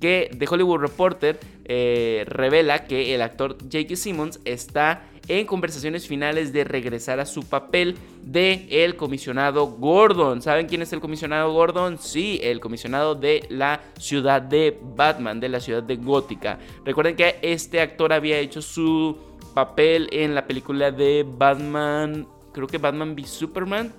que 0.00 0.30
The 0.36 0.46
Hollywood 0.48 0.80
Reporter 0.80 1.38
eh, 1.64 2.24
revela 2.26 2.84
que 2.84 3.14
el 3.14 3.22
actor 3.22 3.56
Jake 3.68 3.96
Simmons 3.96 4.40
está 4.44 5.04
en 5.28 5.46
conversaciones 5.46 6.08
finales 6.08 6.52
de 6.52 6.64
regresar 6.64 7.20
a 7.20 7.26
su 7.26 7.44
papel 7.44 7.96
de 8.22 8.66
el 8.70 8.96
comisionado 8.96 9.66
Gordon. 9.66 10.42
¿Saben 10.42 10.66
quién 10.66 10.82
es 10.82 10.92
el 10.92 11.00
comisionado 11.00 11.52
Gordon? 11.52 11.98
Sí, 11.98 12.40
el 12.42 12.58
comisionado 12.58 13.14
de 13.14 13.46
la 13.48 13.80
ciudad 13.98 14.42
de 14.42 14.76
Batman, 14.82 15.38
de 15.38 15.48
la 15.48 15.60
ciudad 15.60 15.84
de 15.84 15.96
Gótica. 15.96 16.58
Recuerden 16.84 17.14
que 17.14 17.38
este 17.42 17.80
actor 17.80 18.12
había 18.12 18.38
hecho 18.38 18.60
su 18.60 19.16
papel 19.54 20.08
en 20.10 20.34
la 20.34 20.46
película 20.46 20.90
de 20.90 21.24
Batman, 21.28 22.26
creo 22.52 22.66
que 22.66 22.78
Batman 22.78 23.12
v 23.12 23.24
Superman, 23.24 23.92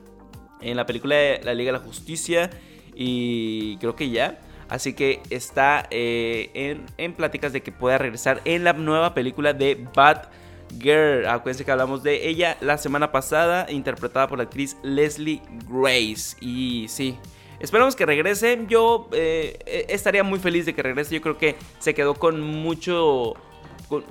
en 0.59 0.75
la 0.75 0.85
película 0.85 1.15
de 1.15 1.41
la 1.43 1.53
Liga 1.53 1.71
de 1.71 1.77
la 1.79 1.83
Justicia 1.85 2.49
y 2.93 3.77
creo 3.77 3.95
que 3.95 4.09
ya. 4.09 4.41
Así 4.71 4.93
que 4.93 5.21
está 5.29 5.85
eh, 5.91 6.49
en, 6.55 6.85
en 6.97 7.13
pláticas 7.13 7.53
de 7.53 7.61
que 7.61 7.71
pueda 7.71 7.99
regresar 7.99 8.41
en 8.45 8.63
la 8.63 8.73
nueva 8.73 9.13
película 9.13 9.53
de 9.53 9.85
Batman 9.93 10.41
Girl. 10.79 11.27
Acuérdense 11.27 11.65
que 11.65 11.71
hablamos 11.71 12.03
de 12.03 12.27
ella 12.27 12.57
la 12.61 12.77
semana 12.77 13.11
pasada, 13.11 13.67
interpretada 13.69 14.27
por 14.27 14.37
la 14.37 14.45
actriz 14.45 14.77
Leslie 14.83 15.41
Grace. 15.67 16.37
Y 16.39 16.87
sí, 16.89 17.17
esperamos 17.59 17.95
que 17.95 18.05
regrese. 18.05 18.65
Yo 18.67 19.09
eh, 19.11 19.59
eh, 19.65 19.85
estaría 19.89 20.23
muy 20.23 20.39
feliz 20.39 20.65
de 20.65 20.73
que 20.73 20.83
regrese. 20.83 21.15
Yo 21.15 21.21
creo 21.21 21.37
que 21.37 21.55
se 21.79 21.93
quedó 21.93 22.15
con 22.15 22.41
mucho. 22.41 23.35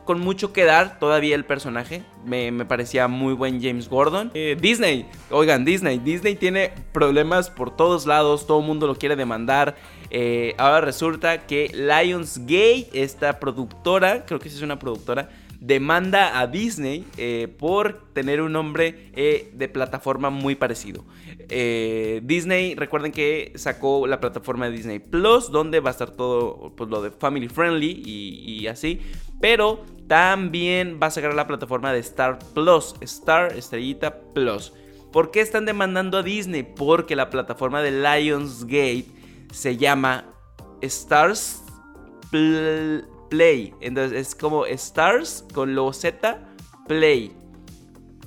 Con, 0.05 0.21
mucho 0.21 0.53
que 0.53 0.65
dar 0.65 0.99
todavía 0.99 1.35
el 1.35 1.47
personaje. 1.47 2.03
Me, 2.27 2.53
parecía 2.67 3.09
muy 3.09 3.33
buen 3.33 3.63
James 3.63 3.89
Gordon. 3.89 4.31
Eh, 4.35 4.55
Disney, 4.61 5.07
oigan, 5.31 5.65
Disney. 5.65 5.99
Disney 5.99 6.35
tiene 6.35 6.71
problemas 6.93 7.49
por 7.49 7.75
todos 7.75 8.05
lados. 8.05 8.47
Todo 8.47 8.61
el 8.61 8.67
mundo 8.67 8.87
lo 8.87 8.97
quiere 8.97 9.17
demandar. 9.17 9.77
Ahora 10.59 10.81
resulta 10.81 11.47
que 11.47 11.71
Lionsgate, 11.75 12.89
esta 12.93 13.39
productora, 13.39 14.25
creo 14.27 14.41
que 14.41 14.49
sí 14.49 14.57
es 14.57 14.63
una 14.63 14.79
productora, 14.79 15.29
demanda 15.61 16.41
a 16.41 16.47
Disney 16.47 17.07
eh, 17.19 17.47
por 17.59 18.13
tener 18.15 18.41
un 18.41 18.53
nombre 18.53 19.11
eh, 19.15 19.51
de 19.53 19.69
plataforma 19.69 20.31
muy 20.31 20.55
parecido. 20.55 21.05
Eh, 21.51 22.21
Disney, 22.25 22.75
recuerden 22.75 23.13
que 23.13 23.53
sacó 23.57 24.07
la 24.07 24.21
plataforma 24.21 24.67
de 24.67 24.73
Disney 24.77 24.99
Plus, 24.99 25.51
donde 25.51 25.81
va 25.81 25.91
a 25.91 25.93
estar 25.93 26.11
todo 26.13 26.73
pues, 26.77 26.89
lo 26.89 27.03
de 27.03 27.11
family 27.11 27.49
friendly 27.49 28.03
y, 28.05 28.67
así. 28.69 29.01
Pero 29.41 29.85
también 30.07 30.99
va 31.01 31.09
a 31.09 31.11
sacar 31.11 31.35
la 31.35 31.47
plataforma 31.47 31.93
de 31.93 32.01
Star 32.01 32.39
Plus, 32.55 32.95
Star 33.03 33.53
Estrellita 33.53 34.19
Plus. 34.35 34.73
¿Por 35.13 35.31
qué 35.31 35.41
están 35.41 35.67
demandando 35.67 36.19
a 36.19 36.23
Disney? 36.23 36.63
Porque 36.63 37.17
la 37.17 37.31
plataforma 37.31 37.83
de 37.83 37.91
Lionsgate 37.91 39.07
se 39.53 39.77
llama 39.77 40.25
Stars 40.81 41.63
Play. 42.31 43.75
Entonces 43.81 44.19
es 44.19 44.35
como 44.35 44.67
Stars 44.67 45.45
con 45.53 45.75
lo 45.75 45.93
Z 45.93 46.39
Play. 46.87 47.33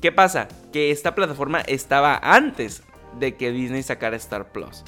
¿Qué 0.02 0.12
pasa? 0.12 0.48
Que 0.72 0.92
esta 0.92 1.16
plataforma 1.16 1.62
estaba 1.62 2.20
antes 2.22 2.84
de 3.20 3.36
que 3.36 3.52
Disney 3.52 3.84
sacara 3.84 4.18
Star 4.18 4.52
Plus. 4.52 4.84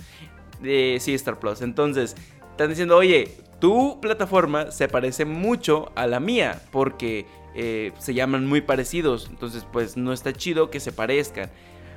Eh, 0.64 0.98
sí, 1.00 1.14
Star 1.14 1.40
Plus. 1.40 1.62
Entonces, 1.62 2.16
están 2.52 2.70
diciendo, 2.70 2.98
oye, 2.98 3.38
tu 3.60 4.00
plataforma 4.02 4.72
se 4.72 4.88
parece 4.88 5.26
mucho 5.26 5.92
a 5.96 6.08
la 6.08 6.20
mía 6.20 6.62
porque 6.72 7.26
eh, 7.54 7.94
se 7.98 8.14
llaman 8.14 8.46
muy 8.46 8.62
parecidos. 8.62 9.28
Entonces, 9.30 9.66
pues 9.72 9.96
no 9.96 10.12
está 10.12 10.34
chido 10.34 10.70
que 10.70 10.80
se 10.80 10.92
parezcan 10.92 11.50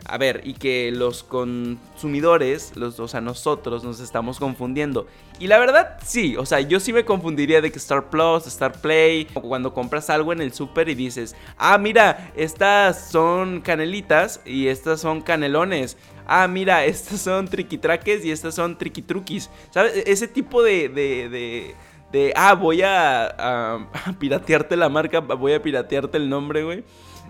a 0.04 0.18
ver, 0.18 0.42
y 0.44 0.54
que 0.54 0.90
los 0.92 1.22
consumidores, 1.22 2.76
los, 2.76 2.98
o 3.00 3.08
sea, 3.08 3.20
nosotros 3.20 3.84
nos 3.84 4.00
estamos 4.00 4.38
confundiendo. 4.38 5.06
Y 5.38 5.46
la 5.46 5.58
verdad, 5.58 5.98
sí, 6.04 6.36
o 6.36 6.46
sea, 6.46 6.60
yo 6.60 6.80
sí 6.80 6.92
me 6.92 7.04
confundiría 7.04 7.60
de 7.60 7.70
que 7.70 7.78
Star 7.78 8.10
Plus, 8.10 8.46
Star 8.46 8.80
Play, 8.80 9.28
o 9.34 9.40
cuando 9.40 9.72
compras 9.72 10.10
algo 10.10 10.32
en 10.32 10.40
el 10.40 10.52
super 10.52 10.88
y 10.88 10.94
dices, 10.94 11.36
ah, 11.56 11.78
mira, 11.78 12.32
estas 12.36 13.10
son 13.10 13.60
canelitas 13.60 14.40
y 14.44 14.68
estas 14.68 15.00
son 15.00 15.20
canelones. 15.20 15.96
Ah, 16.26 16.48
mira, 16.48 16.84
estas 16.86 17.20
son 17.20 17.48
triquitraques 17.48 18.24
y 18.24 18.30
estas 18.30 18.54
son 18.54 18.76
triquitruquis. 18.78 19.50
¿Sabes? 19.70 19.96
E-, 19.96 20.10
ese 20.10 20.28
tipo 20.28 20.62
de, 20.62 20.88
de, 20.88 21.28
de 21.28 21.74
de, 22.12 22.32
ah, 22.36 22.54
voy 22.54 22.82
a, 22.82 23.26
a, 23.26 23.88
piratearte 24.18 24.76
la 24.76 24.88
marca, 24.88 25.20
voy 25.20 25.52
a 25.52 25.62
piratearte 25.62 26.16
el 26.16 26.28
nombre, 26.28 26.64
güey. 26.64 26.84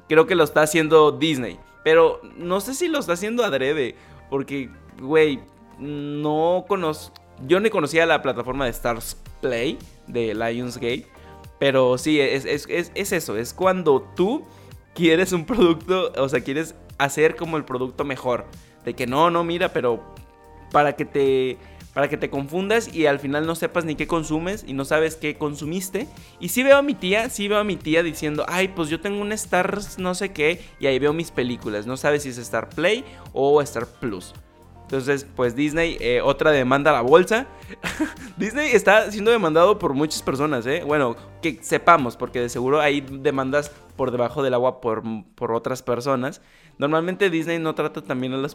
Creo 0.09 0.27
que 0.27 0.35
lo 0.35 0.45
está 0.45 0.63
haciendo 0.63 1.13
Disney. 1.13 1.59
Pero 1.89 2.21
no 2.37 2.61
sé 2.61 2.75
si 2.75 2.87
lo 2.87 2.99
está 2.99 3.15
haciendo 3.15 3.43
adrede. 3.43 3.95
Porque, 4.29 4.69
güey, 5.01 5.41
no 5.79 6.67
conozco. 6.69 7.15
Yo 7.47 7.61
ni 7.61 7.71
conocía 7.71 8.05
la 8.05 8.21
plataforma 8.21 8.67
de 8.67 8.73
Stars 8.73 9.17
Play 9.41 9.79
de 10.07 10.35
Lionsgate. 10.35 11.07
Pero 11.59 11.97
sí, 11.97 12.21
es, 12.21 12.45
es, 12.45 12.91
eso. 12.95 13.39
Es 13.39 13.55
cuando 13.55 14.03
tú 14.15 14.45
quieres 14.95 15.33
un 15.33 15.47
producto. 15.47 16.13
O 16.19 16.29
sea, 16.29 16.43
quieres 16.43 16.75
hacer 16.99 17.37
como 17.37 17.57
el 17.57 17.65
producto 17.65 18.05
mejor. 18.05 18.45
De 18.85 18.93
que 18.93 19.07
no, 19.07 19.31
no, 19.31 19.43
mira, 19.43 19.73
pero 19.73 20.15
para 20.71 20.95
que 20.95 21.07
te 21.07 21.57
para 21.95 22.09
que 22.09 22.17
te 22.17 22.31
confundas 22.31 22.95
y 22.95 23.07
al 23.07 23.19
final 23.19 23.47
no 23.47 23.55
sepas 23.55 23.85
ni 23.85 23.95
qué 23.95 24.07
consumes 24.07 24.65
y 24.67 24.73
no 24.73 24.85
sabes 24.85 25.17
qué 25.17 25.37
consumiste. 25.37 26.07
Y 26.41 26.51
sí 26.51 26.63
veo 26.63 26.77
a 26.77 26.83
mi 26.83 26.95
tía, 26.95 27.29
sí 27.31 27.49
veo 27.49 27.59
a 27.59 27.65
mi 27.65 27.77
tía 27.77 28.03
diciendo, 28.03 28.45
ay, 28.49 28.69
pues 28.69 28.89
yo 28.89 29.01
tengo 29.01 29.21
un 29.21 29.33
Star 29.33 29.79
no 29.99 30.15
sé 30.15 30.33
qué 30.33 30.61
y 30.79 30.87
ahí 30.87 30.99
veo 30.99 31.13
mis 31.13 31.31
películas. 31.31 31.87
No 31.87 31.97
sabes 31.97 32.23
si 32.23 32.29
es 32.29 32.39
Star 32.39 32.69
Play 32.69 33.05
o 33.33 33.61
Star 33.63 33.87
Plus. 33.87 34.33
Entonces, 34.89 35.27
pues 35.37 35.55
Disney, 35.55 35.99
eh, 36.01 36.23
otra 36.23 36.51
demanda 36.51 36.91
a 36.93 36.95
la 36.95 37.01
bolsa. 37.03 37.47
Disney 38.39 38.71
está 38.73 39.11
siendo 39.11 39.31
demandado 39.31 39.79
por 39.79 39.93
muchas 39.93 40.23
personas, 40.23 40.67
¿eh? 40.67 40.83
Bueno, 40.87 41.15
que 41.43 41.59
sepamos, 41.61 42.17
porque 42.17 42.41
de 42.41 42.49
seguro 42.49 42.81
hay 42.81 43.03
demandas 43.03 43.71
por 43.97 44.13
debajo 44.13 44.43
del 44.43 44.55
agua 44.55 44.81
por, 44.81 45.03
por 45.35 45.53
otras 45.53 45.83
personas. 45.83 46.41
Normalmente 46.79 47.29
Disney 47.31 47.59
no 47.59 47.75
trata 47.75 48.03
también 48.03 48.33
a 48.35 48.37
las, 48.37 48.55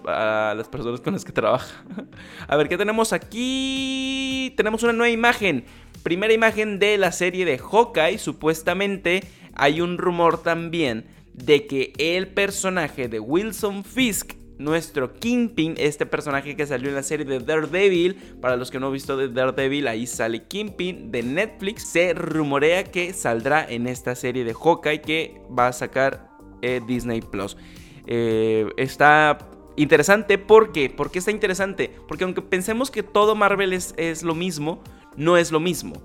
personas 0.70 1.02
con 1.02 1.14
las 1.14 1.26
que 1.26 1.32
trabaja. 1.32 1.84
a 2.48 2.56
ver, 2.56 2.70
¿qué 2.70 2.78
tenemos 2.78 3.12
aquí? 3.12 4.54
Tenemos 4.56 4.84
una 4.84 4.94
nueva 4.94 5.12
imagen. 5.12 5.66
Primera 6.04 6.34
imagen 6.34 6.80
de 6.80 6.98
la 6.98 7.12
serie 7.12 7.46
de 7.46 7.58
Hawkeye. 7.58 8.18
Supuestamente 8.18 9.24
hay 9.54 9.82
un 9.82 9.98
rumor 9.98 10.42
también 10.42 11.06
de 11.34 11.68
que 11.68 11.94
el 11.98 12.28
personaje 12.28 13.10
de 13.10 13.20
Wilson 13.20 13.84
Fisk 13.84 14.36
nuestro 14.58 15.14
Kingpin, 15.14 15.76
este 15.78 16.06
personaje 16.06 16.56
que 16.56 16.66
salió 16.66 16.90
en 16.90 16.96
la 16.96 17.04
serie 17.04 17.26
de 17.26 17.40
Daredevil. 17.40 18.16
Para 18.42 18.56
los 18.56 18.72
que 18.72 18.80
no 18.80 18.88
han 18.88 18.94
visto 18.94 19.18
de 19.18 19.28
Daredevil, 19.28 19.88
ahí 19.88 20.08
sale 20.08 20.44
Kingpin 20.44 21.12
de 21.12 21.24
Netflix. 21.24 21.88
Se 21.88 22.14
rumorea 22.14 22.86
que 22.86 23.14
saldrá 23.14 23.66
en 23.68 23.88
esta 23.88 24.16
serie 24.16 24.44
de 24.44 24.54
Hawkeye 24.54 25.02
que 25.02 25.42
va 25.58 25.68
a 25.68 25.74
sacar 25.74 26.30
eh, 26.62 26.82
Disney 26.88 27.22
Plus. 27.22 27.58
Eh, 28.06 28.70
está 28.78 29.38
interesante, 29.76 30.38
¿por 30.38 30.72
qué? 30.72 30.90
¿Por 30.90 31.12
qué 31.12 31.20
está 31.20 31.32
interesante? 31.32 31.96
Porque 32.08 32.24
aunque 32.24 32.42
pensemos 32.42 32.92
que 32.92 33.04
todo 33.04 33.36
Marvel 33.36 33.74
es, 33.74 33.94
es 33.98 34.24
lo 34.24 34.36
mismo, 34.36 34.84
no 35.16 35.38
es 35.38 35.52
lo 35.52 35.60
mismo. 35.60 35.96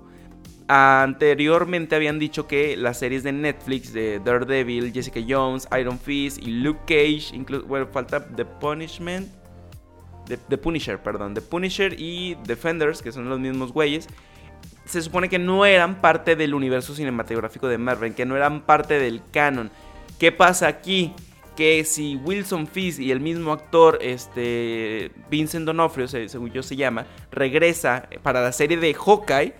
Anteriormente 0.67 1.95
habían 1.95 2.19
dicho 2.19 2.47
que 2.47 2.77
las 2.77 2.99
series 2.99 3.23
de 3.23 3.31
Netflix 3.31 3.91
de 3.91 4.19
Daredevil, 4.19 4.93
Jessica 4.93 5.19
Jones, 5.27 5.67
Iron 5.79 5.97
Fist 5.97 6.37
y 6.37 6.51
Luke 6.51 6.81
Cage, 6.85 7.35
incluso, 7.35 7.65
bueno, 7.65 7.87
falta 7.87 8.23
The 8.27 8.45
Punishment, 8.45 9.27
The, 10.27 10.57
Punisher, 10.59 11.01
perdón, 11.01 11.33
The 11.33 11.41
Punisher 11.41 11.99
y 11.99 12.35
Defenders, 12.45 13.01
que 13.01 13.11
son 13.11 13.29
los 13.29 13.39
mismos 13.39 13.73
güeyes, 13.73 14.07
se 14.85 15.01
supone 15.01 15.27
que 15.27 15.39
no 15.39 15.65
eran 15.65 16.01
parte 16.01 16.35
del 16.35 16.53
universo 16.53 16.93
cinematográfico 16.93 17.67
de 17.67 17.79
Marvel, 17.79 18.13
que 18.13 18.25
no 18.25 18.35
eran 18.35 18.61
parte 18.61 18.99
del 18.99 19.21
canon. 19.31 19.71
¿Qué 20.19 20.31
pasa 20.31 20.67
aquí? 20.67 21.13
Que 21.59 21.83
si 21.83 22.15
Wilson 22.15 22.67
Fisk 22.67 23.01
y 23.01 23.11
el 23.11 23.19
mismo 23.19 23.51
actor, 23.51 23.99
este, 24.01 25.11
Vincent 25.29 25.65
D'Onofrio, 25.65 26.07
según 26.07 26.53
yo 26.53 26.63
se 26.63 26.77
llama, 26.77 27.05
regresa 27.33 28.07
para 28.23 28.41
la 28.41 28.53
serie 28.53 28.77
de 28.77 28.93
Hawkeye, 28.93 29.55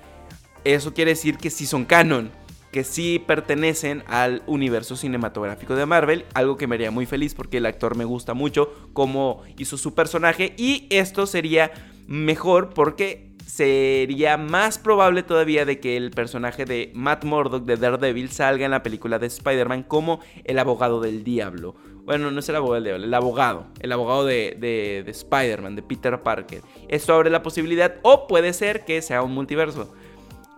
eso 0.63 0.94
quiere 0.94 1.12
decir 1.12 1.36
que 1.36 1.50
sí 1.50 1.65
son 1.65 1.84
canon, 1.84 2.32
que 2.72 2.86
sí 2.86 3.22
pertenecen 3.27 4.06
al 4.08 4.44
universo 4.48 4.96
cinematográfico 4.96 5.75
de 5.75 5.86
Marvel, 5.86 6.24
algo 6.34 6.56
que 6.56 6.68
me 6.68 6.75
haría 6.75 6.89
muy 6.89 7.06
feliz 7.06 7.36
porque 7.36 7.58
el 7.58 7.65
actor 7.65 7.98
me 7.98 8.06
gusta 8.06 8.34
mucho 8.34 8.72
cómo 8.94 9.44
hizo 9.58 9.77
su 9.77 9.94
personaje 9.94 10.53
y 10.56 10.88
esto 10.91 11.27
sería 11.27 11.70
mejor 12.08 12.70
porque 12.74 13.29
sería 13.46 14.38
más 14.38 14.77
probable 14.77 15.24
todavía 15.24 15.65
de 15.65 15.79
que 15.79 15.98
el 15.98 16.12
personaje 16.12 16.65
de 16.65 16.91
Matt 16.94 17.25
Murdock 17.25 17.65
de 17.65 17.77
Daredevil 17.77 18.29
salga 18.29 18.63
en 18.63 18.72
la 18.72 18.84
película 18.84 19.18
de 19.18 19.27
Spider-Man 19.27 19.84
como 19.84 20.20
el 20.46 20.60
abogado 20.60 21.01
del 21.01 21.24
diablo. 21.24 21.75
Bueno, 22.06 22.32
no 22.32 22.39
es 22.39 22.50
el 22.50 22.56
abogado 22.56 22.84
del 22.84 23.03
el 23.03 23.13
abogado. 23.13 23.68
El 23.79 23.91
abogado 23.91 24.25
de, 24.25 24.58
de, 24.60 25.03
de 25.06 25.12
Spider-Man, 25.12 25.75
de 25.75 25.84
Peter 25.84 26.20
Parker. 26.22 26.62
Esto 26.88 27.13
abre 27.13 27.29
la 27.29 27.44
posibilidad, 27.44 27.96
o 28.01 28.27
puede 28.27 28.53
ser 28.53 28.86
que 28.86 29.01
sea 29.01 29.22
un 29.22 29.34
multiverso. 29.34 29.94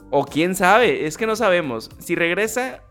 O 0.10 0.26
quién 0.26 0.56
sabe, 0.56 1.06
es 1.08 1.18
que 1.18 1.26
no 1.26 1.36
sabemos. 1.36 1.90
Si 2.00 2.16
regresa, 2.16 2.84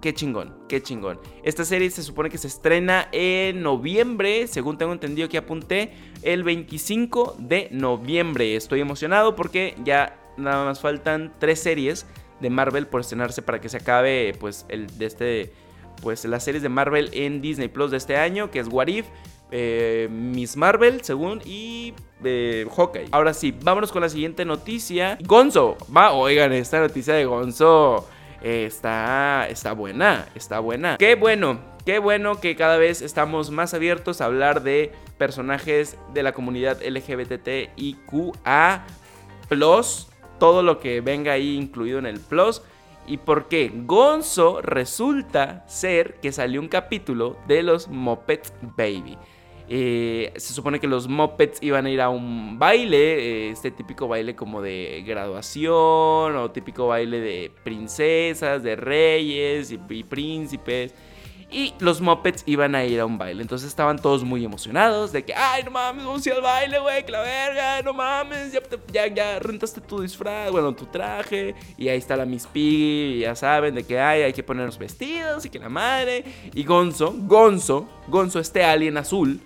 qué 0.00 0.14
chingón, 0.14 0.54
qué 0.68 0.82
chingón. 0.82 1.20
Esta 1.42 1.64
serie 1.64 1.90
se 1.90 2.02
supone 2.02 2.30
que 2.30 2.38
se 2.38 2.46
estrena 2.46 3.08
en 3.12 3.62
noviembre, 3.62 4.46
según 4.46 4.78
tengo 4.78 4.92
entendido 4.92 5.28
que 5.28 5.38
apunté, 5.38 5.92
el 6.22 6.44
25 6.44 7.36
de 7.38 7.68
noviembre. 7.72 8.56
Estoy 8.56 8.80
emocionado 8.80 9.34
porque 9.36 9.74
ya 9.84 10.18
nada 10.36 10.64
más 10.64 10.80
faltan 10.80 11.32
tres 11.38 11.60
series 11.60 12.06
de 12.40 12.50
Marvel 12.50 12.86
por 12.86 13.00
estrenarse 13.00 13.42
para 13.42 13.60
que 13.60 13.68
se 13.68 13.78
acabe 13.78 14.34
pues 14.38 14.64
el 14.68 14.98
de 14.98 15.06
este 15.06 15.52
pues 16.02 16.24
las 16.24 16.44
series 16.44 16.62
de 16.62 16.68
Marvel 16.68 17.10
en 17.12 17.40
Disney 17.40 17.68
Plus 17.68 17.90
de 17.90 17.96
este 17.96 18.16
año, 18.16 18.50
que 18.50 18.60
es 18.60 18.68
What 18.68 18.88
If, 18.88 19.06
eh, 19.50 20.08
Miss 20.10 20.56
Marvel, 20.56 21.02
según, 21.02 21.40
y 21.44 21.94
eh, 22.24 22.66
Hawkeye. 22.76 23.08
Ahora 23.12 23.32
sí, 23.34 23.54
vámonos 23.62 23.92
con 23.92 24.02
la 24.02 24.08
siguiente 24.08 24.44
noticia. 24.44 25.18
Gonzo, 25.24 25.76
va, 25.94 26.12
oigan, 26.12 26.52
esta 26.52 26.80
noticia 26.80 27.14
de 27.14 27.24
Gonzo 27.24 28.08
eh, 28.42 28.64
está, 28.66 29.48
está 29.48 29.72
buena, 29.72 30.26
está 30.34 30.60
buena. 30.60 30.96
Qué 30.98 31.14
bueno, 31.14 31.60
qué 31.84 31.98
bueno 31.98 32.40
que 32.40 32.56
cada 32.56 32.76
vez 32.76 33.02
estamos 33.02 33.50
más 33.50 33.74
abiertos 33.74 34.20
a 34.20 34.26
hablar 34.26 34.62
de 34.62 34.92
personajes 35.16 35.96
de 36.12 36.22
la 36.22 36.32
comunidad 36.32 36.80
LGBTIQA+, 36.82 38.36
todo 40.38 40.62
lo 40.62 40.78
que 40.78 41.00
venga 41.00 41.32
ahí 41.32 41.56
incluido 41.56 41.98
en 41.98 42.06
el 42.06 42.20
plus. 42.20 42.62
¿Y 43.08 43.16
por 43.16 43.48
qué? 43.48 43.72
Gonzo 43.74 44.60
resulta 44.60 45.64
ser 45.66 46.20
que 46.20 46.30
salió 46.30 46.60
un 46.60 46.68
capítulo 46.68 47.38
de 47.48 47.62
los 47.62 47.88
Muppets 47.88 48.52
Baby. 48.76 49.16
Eh, 49.70 50.32
se 50.36 50.52
supone 50.52 50.78
que 50.78 50.86
los 50.86 51.08
Muppets 51.08 51.62
iban 51.62 51.86
a 51.86 51.90
ir 51.90 52.02
a 52.02 52.10
un 52.10 52.58
baile, 52.58 52.98
eh, 52.98 53.50
este 53.50 53.70
típico 53.70 54.08
baile 54.08 54.36
como 54.36 54.60
de 54.60 55.02
graduación 55.06 56.36
o 56.36 56.50
típico 56.50 56.86
baile 56.86 57.20
de 57.20 57.50
princesas, 57.64 58.62
de 58.62 58.76
reyes 58.76 59.72
y, 59.72 60.04
príncipes. 60.04 60.94
Y 61.50 61.72
los 61.78 62.02
Muppets 62.02 62.42
iban 62.44 62.74
a 62.74 62.84
ir 62.84 63.00
a 63.00 63.06
un 63.06 63.16
baile. 63.16 63.40
Entonces 63.40 63.68
estaban 63.68 63.98
todos 63.98 64.22
muy 64.22 64.44
emocionados 64.44 65.12
de 65.12 65.24
que, 65.24 65.34
ay, 65.34 65.62
no 65.64 65.70
mames, 65.70 66.04
vamos 66.04 66.26
a 66.26 66.28
ir 66.28 66.34
al 66.36 66.42
baile, 66.42 66.78
güey, 66.78 67.06
que 67.06 67.12
la 67.12 67.22
verga, 67.22 67.82
no 67.82 67.94
mames, 67.94 68.52
ya, 68.92 69.06
ya, 69.06 69.38
rentaste 69.38 69.80
tu 69.80 70.02
disfraz, 70.02 70.50
bueno, 70.50 70.74
tu 70.74 70.84
traje. 70.86 71.54
Y 71.78 71.88
ahí 71.88 71.96
está 71.96 72.16
la 72.16 72.26
Miss 72.26 72.46
Piggy, 72.46 73.14
y 73.14 73.18
ya 73.20 73.34
saben 73.34 73.74
de 73.74 73.84
que, 73.84 73.98
ay, 73.98 74.22
hay 74.22 74.32
que 74.34 74.42
poner 74.42 74.66
los 74.66 74.78
vestidos 74.78 75.46
y 75.46 75.50
que 75.50 75.58
la 75.58 75.70
madre. 75.70 76.24
Y 76.52 76.64
Gonzo, 76.64 77.14
Gonzo, 77.16 77.88
Gonzo, 78.08 78.40
este 78.40 78.62
alien 78.62 78.98
azul, 78.98 79.40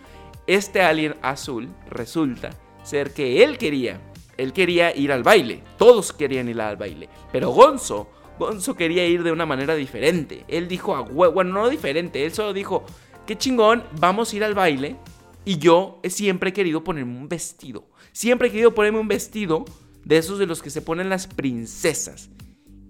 este 0.49 0.83
alien 0.83 1.15
azul 1.23 1.69
resulta 1.89 2.51
ser 2.83 3.15
que 3.15 3.45
él 3.45 3.59
quería. 3.59 4.01
Él 4.37 4.53
quería 4.53 4.97
ir 4.97 5.13
al 5.13 5.23
baile. 5.23 5.63
Todos 5.79 6.13
querían 6.13 6.49
ir 6.49 6.61
al 6.61 6.77
baile. 6.77 7.09
Pero 7.31 7.51
Gonzo, 7.51 8.09
Gonzo 8.39 8.75
quería 8.75 9.07
ir 9.07 9.23
de 9.23 9.33
una 9.33 9.47
manera 9.47 9.75
diferente. 9.75 10.45
Él 10.49 10.69
dijo 10.69 10.97
a 10.97 11.03
bueno, 11.03 11.53
no 11.53 11.69
diferente. 11.69 12.25
Él 12.25 12.33
solo 12.33 12.53
dijo, 12.53 12.85
qué 13.27 13.37
chingón, 13.37 13.85
vamos 13.99 14.33
a 14.33 14.37
ir 14.37 14.45
al 14.45 14.55
baile. 14.55 14.97
Y 15.45 15.59
yo 15.59 16.01
siempre 16.05 16.51
he 16.51 16.53
querido 16.53 16.85
ponerme 16.85 17.17
un 17.17 17.29
vestido. 17.29 17.89
Siempre 18.13 18.49
he 18.49 18.51
querido 18.51 18.75
ponerme 18.75 19.01
un 19.01 19.09
vestido 19.09 19.65
de 20.05 20.19
esos 20.19 20.39
de 20.39 20.47
los 20.47 20.63
que 20.63 20.71
se 20.71 20.83
ponen 20.83 21.09
las 21.09 21.27
princesas. 21.27 22.31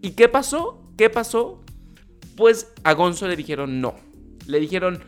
¿Y 0.01 0.11
qué 0.13 0.29
pasó? 0.29 0.83
¿Qué 0.97 1.11
pasó? 1.11 1.63
Pues 2.37 2.73
a 2.85 2.93
Gonzo 2.95 3.29
le 3.29 3.37
dijeron 3.37 3.81
no. 3.81 3.95
Le 4.47 4.59
dijeron, 4.61 5.03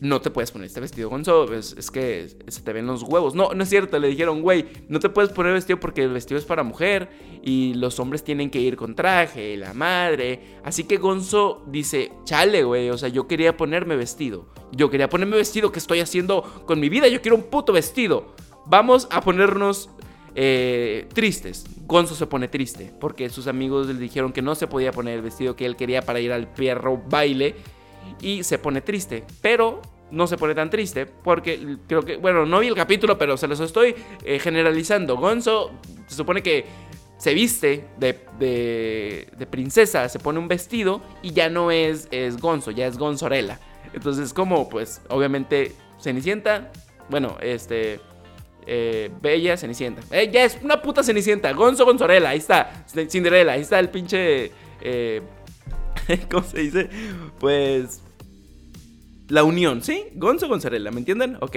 no 0.00 0.20
te 0.20 0.30
puedes 0.30 0.50
poner 0.50 0.66
este 0.66 0.80
vestido, 0.80 1.08
Gonzo, 1.08 1.52
es, 1.54 1.90
que 1.90 2.28
se 2.48 2.60
te 2.60 2.72
ven 2.72 2.86
los 2.86 3.02
huevos. 3.02 3.34
No, 3.34 3.54
no 3.54 3.62
es 3.62 3.68
cierto, 3.68 3.98
le 3.98 4.08
dijeron, 4.08 4.42
güey, 4.42 4.66
no 4.88 5.00
te 5.00 5.08
puedes 5.08 5.30
poner 5.30 5.54
vestido 5.54 5.80
porque 5.80 6.02
el 6.02 6.10
vestido 6.10 6.38
es 6.38 6.44
para 6.44 6.62
mujer 6.62 7.08
y 7.42 7.74
los 7.74 7.98
hombres 7.98 8.22
tienen 8.22 8.50
que 8.50 8.60
ir 8.60 8.76
con 8.76 8.94
traje, 8.94 9.56
la 9.56 9.72
madre. 9.72 10.58
Así 10.64 10.84
que 10.84 10.98
Gonzo 10.98 11.64
dice, 11.68 12.12
chale, 12.24 12.62
güey, 12.62 12.90
o 12.90 12.98
sea, 12.98 13.08
yo 13.08 13.26
quería 13.26 13.56
ponerme 13.56 13.96
vestido. 13.96 14.48
Yo 14.72 14.90
quería 14.90 15.08
ponerme 15.08 15.36
vestido, 15.36 15.72
¿qué 15.72 15.78
estoy 15.78 16.00
haciendo 16.00 16.42
con 16.66 16.78
mi 16.78 16.88
vida? 16.88 17.08
Yo 17.08 17.22
quiero 17.22 17.36
un 17.36 17.44
puto 17.44 17.72
vestido. 17.72 18.34
Vamos 18.66 19.08
a 19.10 19.22
ponernos 19.22 19.88
eh, 20.34 21.08
tristes. 21.14 21.64
Gonzo 21.86 22.14
se 22.14 22.26
pone 22.26 22.48
triste 22.48 22.92
porque 23.00 23.30
sus 23.30 23.46
amigos 23.46 23.86
le 23.86 23.94
dijeron 23.94 24.32
que 24.32 24.42
no 24.42 24.54
se 24.54 24.66
podía 24.66 24.92
poner 24.92 25.14
el 25.14 25.22
vestido 25.22 25.56
que 25.56 25.64
él 25.64 25.76
quería 25.76 26.02
para 26.02 26.20
ir 26.20 26.32
al 26.32 26.52
perro 26.52 27.02
baile 27.08 27.54
y 28.20 28.42
se 28.42 28.58
pone 28.58 28.80
triste. 28.80 29.24
Pero 29.40 29.82
no 30.10 30.26
se 30.26 30.36
pone 30.36 30.54
tan 30.54 30.70
triste 30.70 31.06
porque 31.06 31.78
creo 31.86 32.02
que, 32.02 32.16
bueno, 32.16 32.46
no 32.46 32.60
vi 32.60 32.68
el 32.68 32.74
capítulo, 32.74 33.18
pero 33.18 33.36
se 33.36 33.48
los 33.48 33.60
estoy 33.60 33.94
eh, 34.24 34.38
generalizando. 34.38 35.16
Gonzo 35.16 35.72
se 36.06 36.14
supone 36.14 36.42
que 36.42 36.64
se 37.18 37.34
viste 37.34 37.88
de, 37.98 38.18
de, 38.38 39.46
princesa, 39.46 40.08
se 40.08 40.18
pone 40.18 40.38
un 40.38 40.48
vestido 40.48 41.00
y 41.22 41.32
ya 41.32 41.48
no 41.48 41.70
es, 41.70 42.08
es 42.10 42.36
Gonzo, 42.36 42.70
ya 42.70 42.86
es 42.86 42.98
Gonzorela. 42.98 43.58
Entonces, 43.94 44.32
como, 44.34 44.68
pues, 44.68 45.00
obviamente, 45.08 45.72
Cenicienta, 46.00 46.70
bueno, 47.08 47.36
este... 47.40 48.00
Eh, 48.68 49.12
Bella 49.22 49.56
Cenicienta. 49.56 50.02
Eh, 50.10 50.28
ya 50.32 50.42
es 50.42 50.58
una 50.60 50.82
puta 50.82 51.04
Cenicienta. 51.04 51.52
Gonzo 51.52 51.84
Gonzorela. 51.84 52.30
Ahí 52.30 52.38
está. 52.38 52.84
Cinderella. 53.08 53.52
Ahí 53.52 53.60
está 53.60 53.78
el 53.78 53.90
pinche. 53.90 54.50
¿Cómo 56.30 56.44
se 56.44 56.60
dice? 56.60 56.90
Pues 57.38 58.00
la 59.28 59.44
unión, 59.44 59.82
¿sí? 59.82 60.04
Gonzo 60.14 60.48
Gonzorella, 60.48 60.90
¿me 60.90 60.98
entienden? 60.98 61.36
Ok. 61.40 61.56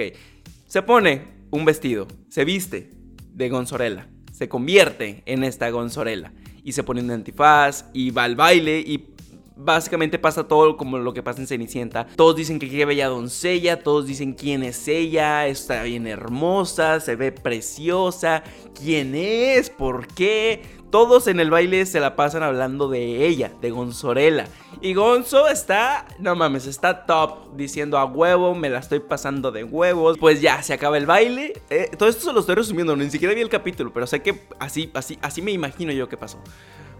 Se 0.66 0.82
pone 0.82 1.22
un 1.50 1.64
vestido, 1.64 2.06
se 2.28 2.44
viste 2.44 2.92
de 3.32 3.48
Gonzorella, 3.48 4.08
se 4.32 4.48
convierte 4.48 5.22
en 5.26 5.44
esta 5.44 5.70
Gonzorella 5.70 6.32
y 6.62 6.72
se 6.72 6.82
pone 6.82 7.00
un 7.00 7.10
antifaz 7.10 7.86
y 7.92 8.10
va 8.10 8.24
al 8.24 8.36
baile 8.36 8.80
y 8.80 9.10
básicamente 9.56 10.18
pasa 10.18 10.48
todo 10.48 10.76
como 10.76 10.98
lo 10.98 11.12
que 11.12 11.22
pasa 11.22 11.40
en 11.40 11.46
Cenicienta. 11.46 12.06
Todos 12.16 12.36
dicen 12.36 12.58
que 12.58 12.68
qué 12.68 12.84
bella 12.84 13.08
doncella, 13.08 13.82
todos 13.82 14.06
dicen 14.06 14.32
quién 14.32 14.62
es 14.62 14.88
ella, 14.88 15.46
está 15.46 15.82
bien 15.82 16.06
hermosa, 16.06 17.00
se 17.00 17.16
ve 17.16 17.32
preciosa, 17.32 18.42
quién 18.74 19.14
es, 19.14 19.70
por 19.70 20.06
qué. 20.08 20.62
Todos 20.90 21.28
en 21.28 21.38
el 21.38 21.50
baile 21.50 21.86
se 21.86 22.00
la 22.00 22.16
pasan 22.16 22.42
hablando 22.42 22.88
de 22.88 23.26
ella, 23.26 23.52
de 23.60 23.70
Gonzorela. 23.70 24.46
Y 24.80 24.94
Gonzo 24.94 25.48
está, 25.48 26.06
no 26.18 26.34
mames, 26.34 26.66
está 26.66 27.06
top, 27.06 27.54
diciendo 27.54 27.96
a 27.98 28.04
huevo, 28.04 28.54
me 28.54 28.70
la 28.70 28.80
estoy 28.80 28.98
pasando 28.98 29.52
de 29.52 29.62
huevos. 29.62 30.18
Pues 30.18 30.40
ya, 30.40 30.62
se 30.62 30.72
acaba 30.72 30.98
el 30.98 31.06
baile. 31.06 31.52
Eh, 31.70 31.90
todo 31.96 32.08
esto 32.08 32.24
se 32.24 32.32
lo 32.32 32.40
estoy 32.40 32.56
resumiendo, 32.56 32.96
ni 32.96 33.08
siquiera 33.10 33.34
vi 33.34 33.40
el 33.40 33.48
capítulo, 33.48 33.92
pero 33.92 34.06
sé 34.06 34.20
que 34.20 34.42
así, 34.58 34.90
así, 34.94 35.18
así 35.22 35.42
me 35.42 35.52
imagino 35.52 35.92
yo 35.92 36.08
qué 36.08 36.16
pasó. 36.16 36.38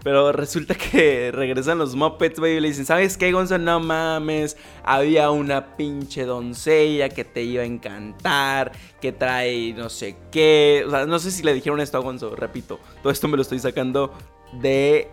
Pero 0.03 0.31
resulta 0.31 0.75
que 0.75 1.31
regresan 1.33 1.77
los 1.77 1.95
Muppets, 1.95 2.39
baby, 2.39 2.53
y 2.53 2.59
le 2.59 2.67
dicen, 2.69 2.85
¿sabes 2.85 3.17
qué, 3.17 3.31
Gonzo? 3.31 3.57
No 3.57 3.79
mames, 3.79 4.57
había 4.83 5.29
una 5.31 5.75
pinche 5.77 6.25
doncella 6.25 7.09
que 7.09 7.23
te 7.23 7.43
iba 7.43 7.63
a 7.63 7.65
encantar, 7.65 8.71
que 8.99 9.11
trae 9.11 9.73
no 9.73 9.89
sé 9.89 10.17
qué. 10.31 10.83
O 10.87 10.89
sea, 10.89 11.05
no 11.05 11.19
sé 11.19 11.31
si 11.31 11.43
le 11.43 11.53
dijeron 11.53 11.79
esto 11.79 11.97
a 11.97 12.01
Gonzo, 12.01 12.35
repito. 12.35 12.79
Todo 13.01 13.11
esto 13.11 13.27
me 13.27 13.35
lo 13.35 13.43
estoy 13.43 13.59
sacando 13.59 14.13
de 14.53 15.09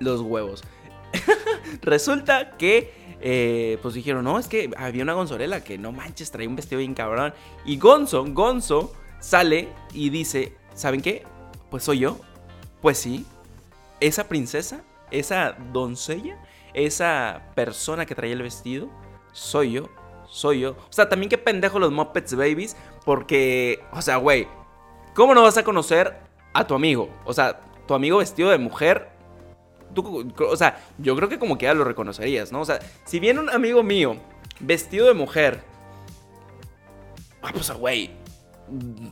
los 0.00 0.20
huevos. 0.20 0.64
resulta 1.82 2.56
que, 2.56 2.92
eh, 3.20 3.78
pues 3.80 3.94
dijeron, 3.94 4.24
no, 4.24 4.38
es 4.38 4.48
que 4.48 4.70
había 4.76 5.02
una 5.02 5.14
Gonzorela 5.14 5.62
que 5.62 5.78
no 5.78 5.92
manches, 5.92 6.30
trae 6.30 6.48
un 6.48 6.56
vestido 6.56 6.80
bien 6.80 6.94
cabrón. 6.94 7.32
Y 7.64 7.78
Gonzo, 7.78 8.24
Gonzo 8.28 8.92
sale 9.20 9.68
y 9.92 10.10
dice, 10.10 10.56
¿saben 10.74 11.00
qué? 11.00 11.24
Pues 11.70 11.84
soy 11.84 12.00
yo. 12.00 12.18
Pues 12.82 12.98
sí, 12.98 13.24
esa 14.00 14.28
princesa, 14.28 14.82
esa 15.10 15.56
doncella, 15.72 16.38
esa 16.74 17.50
persona 17.54 18.06
que 18.06 18.14
traía 18.14 18.34
el 18.34 18.42
vestido, 18.42 18.90
soy 19.32 19.72
yo, 19.72 19.88
soy 20.28 20.60
yo. 20.60 20.72
O 20.72 20.92
sea, 20.92 21.08
también 21.08 21.30
qué 21.30 21.38
pendejo 21.38 21.78
los 21.78 21.92
Muppets 21.92 22.34
Babies, 22.34 22.76
porque, 23.04 23.82
o 23.92 24.02
sea, 24.02 24.16
güey, 24.16 24.48
¿cómo 25.14 25.34
no 25.34 25.42
vas 25.42 25.56
a 25.56 25.64
conocer 25.64 26.16
a 26.52 26.66
tu 26.66 26.74
amigo? 26.74 27.08
O 27.24 27.32
sea, 27.32 27.60
tu 27.86 27.94
amigo 27.94 28.18
vestido 28.18 28.50
de 28.50 28.58
mujer, 28.58 29.08
tú, 29.94 30.32
o 30.38 30.56
sea, 30.56 30.84
yo 30.98 31.16
creo 31.16 31.28
que 31.28 31.38
como 31.38 31.56
que 31.56 31.66
ya 31.66 31.74
lo 31.74 31.84
reconocerías, 31.84 32.52
¿no? 32.52 32.60
O 32.60 32.64
sea, 32.64 32.78
si 33.04 33.20
viene 33.20 33.40
un 33.40 33.50
amigo 33.50 33.82
mío 33.82 34.16
vestido 34.60 35.06
de 35.06 35.14
mujer, 35.14 35.60
ah, 37.42 37.50
pues, 37.52 37.70
güey, 37.72 38.10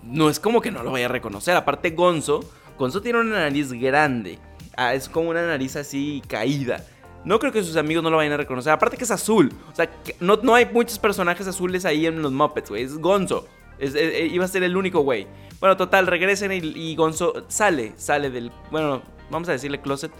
no 0.02 0.28
es 0.28 0.40
como 0.40 0.60
que 0.60 0.70
no 0.70 0.82
lo 0.82 0.92
vaya 0.92 1.06
a 1.06 1.10
reconocer. 1.10 1.56
Aparte, 1.56 1.90
Gonzo, 1.90 2.40
Gonzo 2.78 3.00
tiene 3.00 3.20
una 3.20 3.40
nariz 3.40 3.72
grande. 3.72 4.38
Ah, 4.76 4.94
es 4.94 5.08
como 5.08 5.30
una 5.30 5.46
nariz 5.46 5.76
así 5.76 6.22
caída. 6.28 6.84
No 7.24 7.38
creo 7.38 7.52
que 7.52 7.62
sus 7.62 7.76
amigos 7.76 8.04
no 8.04 8.10
lo 8.10 8.18
vayan 8.18 8.34
a 8.34 8.36
reconocer. 8.36 8.72
Aparte 8.72 8.96
que 8.96 9.04
es 9.04 9.10
azul. 9.10 9.52
O 9.72 9.74
sea, 9.74 9.90
no, 10.20 10.36
no 10.36 10.54
hay 10.54 10.66
muchos 10.66 10.98
personajes 10.98 11.46
azules 11.46 11.84
ahí 11.84 12.06
en 12.06 12.20
los 12.20 12.32
Muppets, 12.32 12.68
güey. 12.68 12.82
Es 12.82 12.98
Gonzo. 12.98 13.46
Eh, 13.78 14.28
iba 14.30 14.44
a 14.44 14.48
ser 14.48 14.62
el 14.62 14.76
único 14.76 15.00
güey. 15.00 15.26
Bueno, 15.58 15.76
total, 15.76 16.06
regresen 16.06 16.52
y, 16.52 16.94
Gonzo 16.96 17.46
sale, 17.48 17.94
sale 17.96 18.30
del... 18.30 18.52
Bueno, 18.70 19.02
vamos 19.30 19.48
a 19.48 19.52
decirle 19.52 19.80
closet. 19.80 20.12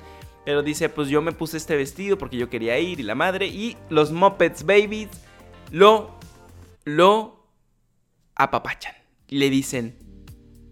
Pero 0.47 0.63
dice, 0.63 0.89
pues 0.89 1.09
yo 1.09 1.21
me 1.21 1.33
puse 1.33 1.57
este 1.57 1.77
vestido 1.77 2.19
porque 2.19 2.37
yo 2.37 2.49
quería 2.49 2.79
ir 2.79 3.01
y 3.01 3.03
la 3.03 3.15
madre. 3.15 3.47
Y 3.47 3.77
los 3.91 4.11
Muppets 4.11 4.65
Babies 4.65 5.11
lo... 5.71 6.19
Lo 6.85 7.47
apapachan. 8.35 8.95
Y 9.29 9.39
le 9.39 9.51
dicen, 9.51 9.97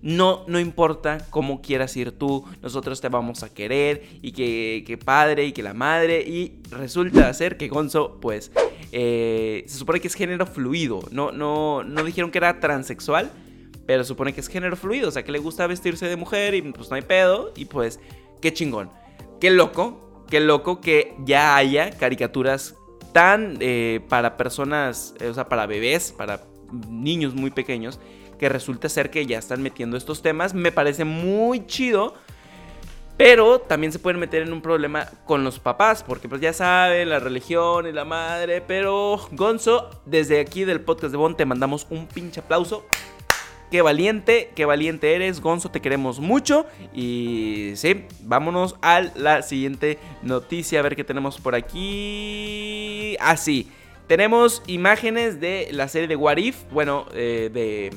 no, 0.02 0.42
no 0.48 0.58
importa 0.58 1.26
cómo 1.30 1.62
quieras 1.62 1.96
ir 1.96 2.10
tú, 2.10 2.44
nosotros 2.60 3.00
te 3.00 3.08
vamos 3.08 3.44
a 3.44 3.54
querer 3.54 4.02
y 4.20 4.32
que, 4.32 4.82
que 4.84 4.98
padre 4.98 5.46
y 5.46 5.52
que 5.52 5.62
la 5.62 5.74
madre. 5.74 6.22
Y 6.22 6.60
resulta 6.70 7.32
ser 7.34 7.56
que 7.56 7.68
Gonzo, 7.68 8.18
pues, 8.20 8.50
eh, 8.90 9.62
se 9.68 9.78
supone 9.78 10.00
que 10.00 10.08
es 10.08 10.14
género 10.14 10.44
fluido. 10.44 11.02
No, 11.12 11.30
no, 11.30 11.84
no 11.84 12.02
dijeron 12.02 12.32
que 12.32 12.38
era 12.38 12.58
transexual, 12.58 13.30
pero 13.86 14.02
se 14.02 14.08
supone 14.08 14.32
que 14.32 14.40
es 14.40 14.48
género 14.48 14.76
fluido. 14.76 15.08
O 15.08 15.12
sea, 15.12 15.22
que 15.22 15.30
le 15.30 15.38
gusta 15.38 15.68
vestirse 15.68 16.06
de 16.06 16.16
mujer 16.16 16.54
y 16.54 16.62
pues 16.62 16.90
no 16.90 16.96
hay 16.96 17.02
pedo. 17.02 17.52
Y 17.54 17.66
pues, 17.66 18.00
qué 18.40 18.52
chingón. 18.52 18.90
Qué 19.40 19.50
loco, 19.50 20.24
qué 20.28 20.40
loco 20.40 20.80
que 20.80 21.14
ya 21.24 21.56
haya 21.56 21.90
caricaturas 21.90 22.74
tan 23.12 23.56
eh, 23.60 24.00
para 24.08 24.36
personas, 24.36 25.14
eh, 25.20 25.28
o 25.28 25.34
sea, 25.34 25.48
para 25.48 25.66
bebés, 25.66 26.12
para 26.12 26.42
niños 26.88 27.34
muy 27.34 27.52
pequeños 27.52 28.00
que 28.42 28.48
resulta 28.48 28.88
ser 28.88 29.08
que 29.08 29.24
ya 29.24 29.38
están 29.38 29.62
metiendo 29.62 29.96
estos 29.96 30.20
temas. 30.20 30.52
Me 30.52 30.72
parece 30.72 31.04
muy 31.04 31.64
chido. 31.64 32.14
Pero 33.16 33.60
también 33.60 33.92
se 33.92 34.00
pueden 34.00 34.18
meter 34.18 34.42
en 34.42 34.52
un 34.52 34.60
problema 34.60 35.06
con 35.26 35.44
los 35.44 35.60
papás, 35.60 36.02
porque 36.02 36.28
pues 36.28 36.40
ya 36.40 36.52
saben, 36.52 37.08
la 37.08 37.20
religión 37.20 37.86
y 37.86 37.92
la 37.92 38.04
madre. 38.04 38.60
Pero 38.60 39.20
Gonzo, 39.30 39.90
desde 40.06 40.40
aquí 40.40 40.64
del 40.64 40.80
podcast 40.80 41.12
de 41.12 41.18
Bon 41.18 41.36
te 41.36 41.46
mandamos 41.46 41.86
un 41.88 42.08
pinche 42.08 42.40
aplauso. 42.40 42.84
Qué 43.70 43.80
valiente, 43.80 44.50
qué 44.56 44.64
valiente 44.64 45.14
eres, 45.14 45.40
Gonzo, 45.40 45.70
te 45.70 45.80
queremos 45.80 46.18
mucho. 46.18 46.66
Y 46.92 47.74
sí, 47.76 48.06
vámonos 48.22 48.74
a 48.82 49.02
la 49.14 49.42
siguiente 49.42 50.00
noticia, 50.22 50.80
a 50.80 50.82
ver 50.82 50.96
qué 50.96 51.04
tenemos 51.04 51.38
por 51.38 51.54
aquí. 51.54 53.16
Ah, 53.20 53.36
sí, 53.36 53.70
tenemos 54.08 54.62
imágenes 54.66 55.40
de 55.40 55.68
la 55.70 55.86
serie 55.86 56.08
de 56.08 56.16
What 56.16 56.38
If, 56.38 56.64
bueno, 56.72 57.06
eh, 57.14 57.50
de 57.52 57.90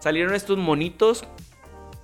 Salieron 0.00 0.34
estos 0.34 0.56
monitos 0.56 1.24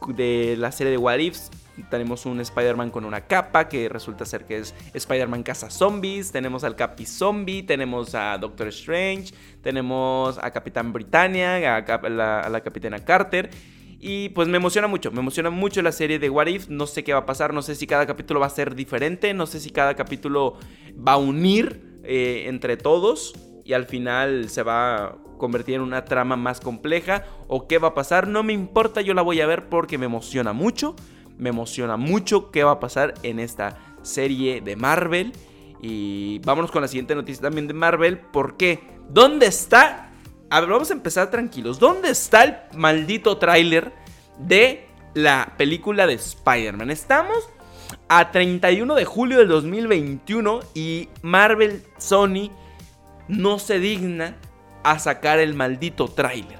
de 0.06 0.54
la 0.58 0.70
serie 0.70 0.90
de 0.90 0.98
What 0.98 1.18
Ifs. 1.18 1.50
Tenemos 1.90 2.26
un 2.26 2.40
Spider-Man 2.40 2.90
con 2.90 3.06
una 3.06 3.22
capa 3.22 3.68
que 3.68 3.88
resulta 3.88 4.26
ser 4.26 4.44
que 4.44 4.58
es 4.58 4.74
Spider-Man 4.92 5.42
caza 5.42 5.70
zombies. 5.70 6.30
Tenemos 6.30 6.62
al 6.62 6.76
Capi 6.76 7.06
Zombie. 7.06 7.62
Tenemos 7.62 8.14
a 8.14 8.36
Doctor 8.36 8.68
Strange. 8.68 9.32
Tenemos 9.62 10.38
a 10.42 10.50
Capitán 10.50 10.92
Britannia. 10.92 11.76
A, 11.76 12.08
la, 12.10 12.60
Capitana 12.62 13.02
Carter. 13.02 13.48
Y 13.98 14.28
pues 14.30 14.46
me 14.46 14.58
emociona 14.58 14.88
mucho, 14.88 15.10
me 15.10 15.20
emociona 15.20 15.48
mucho 15.48 15.80
la 15.80 15.90
serie 15.90 16.18
de 16.18 16.28
What 16.28 16.48
If. 16.48 16.68
No 16.68 16.86
sé 16.86 17.02
qué 17.02 17.14
va 17.14 17.20
a 17.20 17.26
pasar, 17.26 17.54
no 17.54 17.62
sé 17.62 17.74
si 17.74 17.86
cada 17.86 18.06
capítulo 18.06 18.40
va 18.40 18.46
a 18.46 18.50
ser 18.50 18.74
diferente, 18.74 19.32
no 19.32 19.46
sé 19.46 19.58
si 19.58 19.70
cada 19.70 19.96
capítulo 19.96 20.58
va 20.96 21.12
a 21.12 21.16
unir 21.16 21.98
eh, 22.04 22.44
entre 22.46 22.76
todos 22.76 23.32
y 23.66 23.72
al 23.72 23.86
final 23.86 24.48
se 24.48 24.62
va 24.62 25.16
convertir 25.36 25.76
en 25.76 25.80
una 25.82 26.04
trama 26.04 26.36
más 26.36 26.60
compleja 26.60 27.24
o 27.48 27.66
qué 27.66 27.78
va 27.78 27.88
a 27.88 27.94
pasar. 27.94 28.28
No 28.28 28.42
me 28.42 28.52
importa, 28.52 29.00
yo 29.00 29.14
la 29.14 29.22
voy 29.22 29.40
a 29.40 29.46
ver 29.46 29.68
porque 29.68 29.98
me 29.98 30.06
emociona 30.06 30.52
mucho. 30.52 30.94
Me 31.36 31.50
emociona 31.50 31.96
mucho 31.96 32.50
qué 32.50 32.64
va 32.64 32.72
a 32.72 32.80
pasar 32.80 33.14
en 33.22 33.38
esta 33.38 33.78
serie 34.02 34.60
de 34.60 34.76
Marvel. 34.76 35.32
Y 35.82 36.38
vámonos 36.40 36.70
con 36.70 36.82
la 36.82 36.88
siguiente 36.88 37.14
noticia 37.14 37.42
también 37.42 37.66
de 37.66 37.74
Marvel. 37.74 38.18
¿Por 38.18 38.56
qué? 38.56 38.80
¿Dónde 39.10 39.46
está? 39.46 40.10
A 40.48 40.60
ver, 40.60 40.70
vamos 40.70 40.90
a 40.90 40.94
empezar 40.94 41.30
tranquilos. 41.30 41.78
¿Dónde 41.78 42.10
está 42.10 42.44
el 42.44 42.56
maldito 42.78 43.36
tráiler 43.36 43.92
de 44.38 44.86
la 45.14 45.54
película 45.58 46.06
de 46.06 46.14
Spider-Man? 46.14 46.90
Estamos 46.90 47.48
a 48.08 48.30
31 48.30 48.94
de 48.94 49.04
julio 49.04 49.38
del 49.38 49.48
2021 49.48 50.60
y 50.74 51.08
Marvel 51.22 51.82
Sony 51.98 52.50
no 53.28 53.58
se 53.58 53.78
digna 53.78 54.36
a 54.82 54.98
sacar 54.98 55.38
el 55.38 55.54
maldito 55.54 56.08
tráiler. 56.08 56.58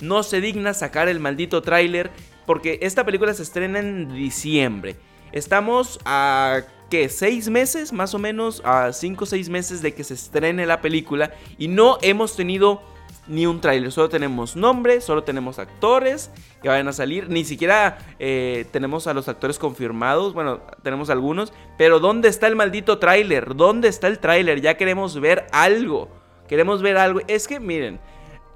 No 0.00 0.22
se 0.22 0.40
digna 0.40 0.74
sacar 0.74 1.08
el 1.08 1.20
maldito 1.20 1.62
tráiler 1.62 2.10
porque 2.46 2.78
esta 2.82 3.04
película 3.04 3.34
se 3.34 3.42
estrena 3.42 3.78
en 3.78 4.12
diciembre. 4.14 4.96
Estamos 5.32 6.00
a 6.04 6.62
¿qué? 6.90 7.08
¿Seis 7.08 7.48
meses? 7.48 7.92
Más 7.92 8.14
o 8.14 8.18
menos 8.18 8.60
a 8.64 8.92
cinco 8.92 9.24
o 9.24 9.26
seis 9.26 9.48
meses 9.48 9.82
de 9.82 9.94
que 9.94 10.04
se 10.04 10.14
estrene 10.14 10.66
la 10.66 10.80
película 10.80 11.32
y 11.58 11.68
no 11.68 11.98
hemos 12.02 12.34
tenido 12.34 12.82
ni 13.26 13.46
un 13.46 13.60
tráiler. 13.60 13.92
Solo 13.92 14.08
tenemos 14.08 14.56
nombre, 14.56 15.00
solo 15.00 15.22
tenemos 15.22 15.58
actores 15.58 16.30
que 16.62 16.68
vayan 16.68 16.88
a 16.88 16.92
salir. 16.92 17.28
Ni 17.28 17.44
siquiera 17.44 17.98
eh, 18.18 18.66
tenemos 18.72 19.06
a 19.06 19.14
los 19.14 19.28
actores 19.28 19.58
confirmados. 19.58 20.34
Bueno, 20.34 20.60
tenemos 20.82 21.10
algunos. 21.10 21.52
Pero 21.78 22.00
¿dónde 22.00 22.28
está 22.28 22.46
el 22.46 22.56
maldito 22.56 22.98
tráiler? 22.98 23.54
¿Dónde 23.54 23.88
está 23.88 24.08
el 24.08 24.18
tráiler? 24.18 24.60
Ya 24.60 24.76
queremos 24.76 25.20
ver 25.20 25.46
algo. 25.52 26.08
Queremos 26.48 26.82
ver 26.82 26.96
algo. 26.96 27.20
Es 27.28 27.46
que 27.46 27.60
miren, 27.60 28.00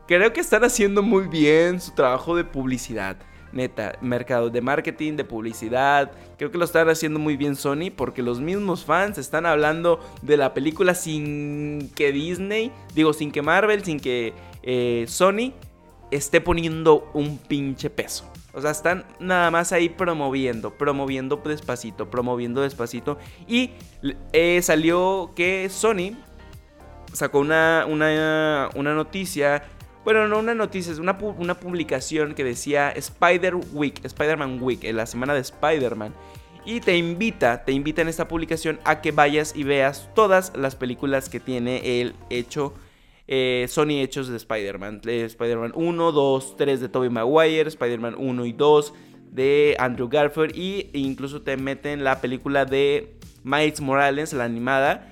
creo 0.08 0.32
que 0.32 0.40
están 0.40 0.64
haciendo 0.64 1.02
muy 1.02 1.28
bien 1.28 1.80
su 1.80 1.92
trabajo 1.92 2.34
de 2.34 2.44
publicidad. 2.44 3.16
Neta, 3.52 3.96
mercado 4.00 4.50
de 4.50 4.60
marketing, 4.60 5.12
de 5.12 5.24
publicidad. 5.24 6.10
Creo 6.36 6.50
que 6.50 6.58
lo 6.58 6.64
están 6.64 6.88
haciendo 6.88 7.20
muy 7.20 7.36
bien 7.36 7.54
Sony 7.54 7.92
porque 7.96 8.20
los 8.20 8.40
mismos 8.40 8.84
fans 8.84 9.16
están 9.16 9.46
hablando 9.46 10.00
de 10.22 10.36
la 10.36 10.54
película 10.54 10.96
sin 10.96 11.88
que 11.94 12.10
Disney, 12.10 12.72
digo, 12.96 13.12
sin 13.12 13.30
que 13.30 13.42
Marvel, 13.42 13.84
sin 13.84 14.00
que 14.00 14.32
eh, 14.64 15.04
Sony 15.06 15.52
esté 16.10 16.40
poniendo 16.40 17.10
un 17.14 17.38
pinche 17.38 17.90
peso. 17.90 18.30
O 18.52 18.60
sea, 18.60 18.70
están 18.70 19.04
nada 19.20 19.50
más 19.50 19.72
ahí 19.72 19.88
promoviendo, 19.88 20.76
promoviendo 20.76 21.36
despacito, 21.44 22.10
promoviendo 22.10 22.62
despacito. 22.62 23.18
Y 23.46 23.70
eh, 24.32 24.60
salió 24.62 25.32
que 25.34 25.68
Sony 25.68 26.16
sacó 27.12 27.40
una, 27.40 27.86
una, 27.88 28.70
una 28.74 28.94
noticia 28.94 29.64
bueno, 30.04 30.28
no 30.28 30.38
una 30.38 30.54
noticia, 30.54 30.92
es 30.92 30.98
una, 30.98 31.16
una, 31.38 31.54
publicación 31.54 32.34
que 32.34 32.44
decía 32.44 32.90
Spider 32.90 33.54
Week, 33.72 34.04
Spider-Man 34.04 34.62
Week, 34.62 34.84
en 34.84 34.96
la 34.96 35.06
semana 35.06 35.32
de 35.32 35.40
Spider-Man. 35.40 36.12
Y 36.66 36.80
te 36.80 36.96
invita, 36.96 37.64
te 37.64 37.72
invita 37.72 38.02
en 38.02 38.08
esta 38.08 38.28
publicación 38.28 38.80
a 38.84 39.00
que 39.00 39.12
vayas 39.12 39.56
y 39.56 39.64
veas 39.64 40.10
todas 40.14 40.52
las 40.56 40.76
películas 40.76 41.30
que 41.30 41.40
tiene 41.40 42.00
el 42.00 42.14
hecho, 42.28 42.74
eh, 43.26 43.66
Sony 43.68 44.00
hechos 44.00 44.28
de 44.28 44.36
Spider-Man. 44.36 45.00
Spider-Man 45.04 45.72
1, 45.74 46.12
2, 46.12 46.56
3 46.56 46.80
de 46.80 46.88
Tobey 46.88 47.10
Maguire, 47.10 47.68
Spider-Man 47.68 48.14
1 48.18 48.46
y 48.46 48.52
2 48.52 48.94
de 49.30 49.76
Andrew 49.78 50.08
Garfield. 50.08 50.56
Y 50.56 50.90
incluso 50.92 51.42
te 51.42 51.56
meten 51.56 52.04
la 52.04 52.20
película 52.20 52.64
de 52.64 53.16
Miles 53.42 53.80
Morales, 53.80 54.32
la 54.32 54.44
animada 54.44 55.10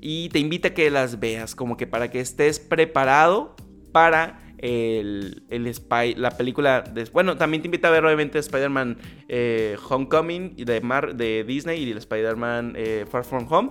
y 0.00 0.30
te 0.30 0.38
invita 0.38 0.68
a 0.68 0.74
que 0.74 0.90
las 0.90 1.20
veas, 1.20 1.54
como 1.54 1.76
que 1.76 1.86
para 1.86 2.10
que 2.10 2.20
estés 2.20 2.58
preparado 2.58 3.54
para 3.92 4.40
el, 4.58 5.42
Spy, 5.72 6.14
la 6.14 6.30
película. 6.30 6.82
De, 6.82 7.04
bueno, 7.12 7.36
también 7.36 7.62
te 7.62 7.68
invita 7.68 7.88
a 7.88 7.90
ver 7.90 8.04
obviamente 8.04 8.38
Spider-Man 8.38 8.98
eh, 9.28 9.76
Homecoming 9.88 10.56
de, 10.56 10.80
Mar, 10.80 11.16
de 11.16 11.44
Disney 11.44 11.82
y 11.82 11.90
el 11.90 11.98
Spider-Man 11.98 12.74
eh, 12.76 13.06
Far 13.10 13.24
From 13.24 13.46
Home. 13.50 13.70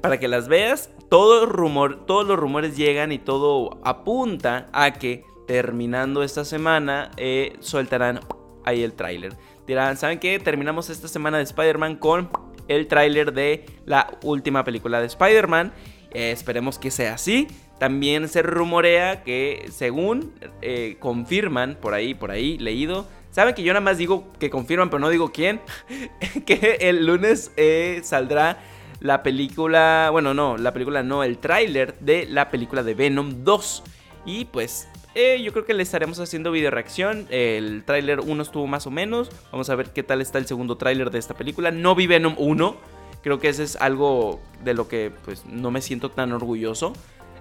Para 0.00 0.18
que 0.18 0.28
las 0.28 0.48
veas, 0.48 0.90
todo 1.10 1.44
rumor, 1.44 2.06
todos 2.06 2.26
los 2.26 2.38
rumores 2.38 2.76
llegan 2.76 3.12
y 3.12 3.18
todo 3.18 3.80
apunta 3.84 4.68
a 4.72 4.92
que 4.92 5.24
terminando 5.46 6.22
esta 6.22 6.44
semana 6.44 7.10
eh, 7.16 7.56
soltarán 7.60 8.20
ahí 8.64 8.82
el 8.82 8.94
tráiler. 8.94 9.36
Dirán, 9.66 9.96
¿saben 9.96 10.18
qué? 10.20 10.38
Terminamos 10.38 10.88
esta 10.88 11.08
semana 11.08 11.36
de 11.38 11.42
Spider-Man 11.42 11.96
con 11.96 12.30
el 12.68 12.86
tráiler 12.86 13.32
de 13.32 13.66
la 13.84 14.18
última 14.22 14.64
película 14.64 15.00
de 15.00 15.06
Spider-Man. 15.06 15.72
Eh, 16.12 16.30
esperemos 16.30 16.78
que 16.78 16.90
sea 16.90 17.14
así. 17.14 17.48
También 17.78 18.28
se 18.28 18.42
rumorea 18.42 19.24
que 19.24 19.66
según 19.70 20.32
eh, 20.62 20.96
confirman 21.00 21.76
por 21.80 21.94
ahí, 21.94 22.14
por 22.14 22.30
ahí, 22.30 22.58
leído. 22.58 23.06
Saben 23.30 23.54
que 23.54 23.62
yo 23.62 23.72
nada 23.72 23.80
más 23.80 23.98
digo 23.98 24.32
que 24.38 24.50
confirman, 24.50 24.90
pero 24.90 25.00
no 25.00 25.08
digo 25.08 25.32
quién. 25.32 25.60
que 26.46 26.78
el 26.80 27.06
lunes 27.06 27.52
eh, 27.56 28.00
saldrá 28.04 28.58
la 29.00 29.22
película, 29.22 30.08
bueno, 30.12 30.34
no, 30.34 30.56
la 30.56 30.72
película 30.72 31.02
no, 31.02 31.24
el 31.24 31.38
tráiler 31.38 31.98
de 32.00 32.26
la 32.26 32.50
película 32.50 32.82
de 32.82 32.94
Venom 32.94 33.44
2. 33.44 33.82
Y 34.26 34.44
pues 34.46 34.88
eh, 35.14 35.42
yo 35.42 35.52
creo 35.52 35.64
que 35.64 35.74
le 35.74 35.82
estaremos 35.82 36.20
haciendo 36.20 36.52
video 36.52 36.70
reacción. 36.70 37.26
El 37.30 37.82
tráiler 37.84 38.20
1 38.20 38.42
estuvo 38.42 38.66
más 38.66 38.86
o 38.86 38.90
menos. 38.90 39.30
Vamos 39.50 39.70
a 39.70 39.74
ver 39.74 39.90
qué 39.90 40.02
tal 40.02 40.20
está 40.20 40.38
el 40.38 40.46
segundo 40.46 40.76
tráiler 40.76 41.10
de 41.10 41.18
esta 41.18 41.34
película. 41.34 41.70
No 41.70 41.94
vi 41.94 42.06
Venom 42.06 42.34
1. 42.36 42.76
Creo 43.22 43.38
que 43.38 43.48
ese 43.48 43.64
es 43.64 43.76
algo 43.76 44.40
de 44.62 44.74
lo 44.74 44.88
que 44.88 45.10
pues 45.24 45.44
no 45.46 45.70
me 45.70 45.80
siento 45.80 46.10
tan 46.10 46.32
orgulloso. 46.32 46.92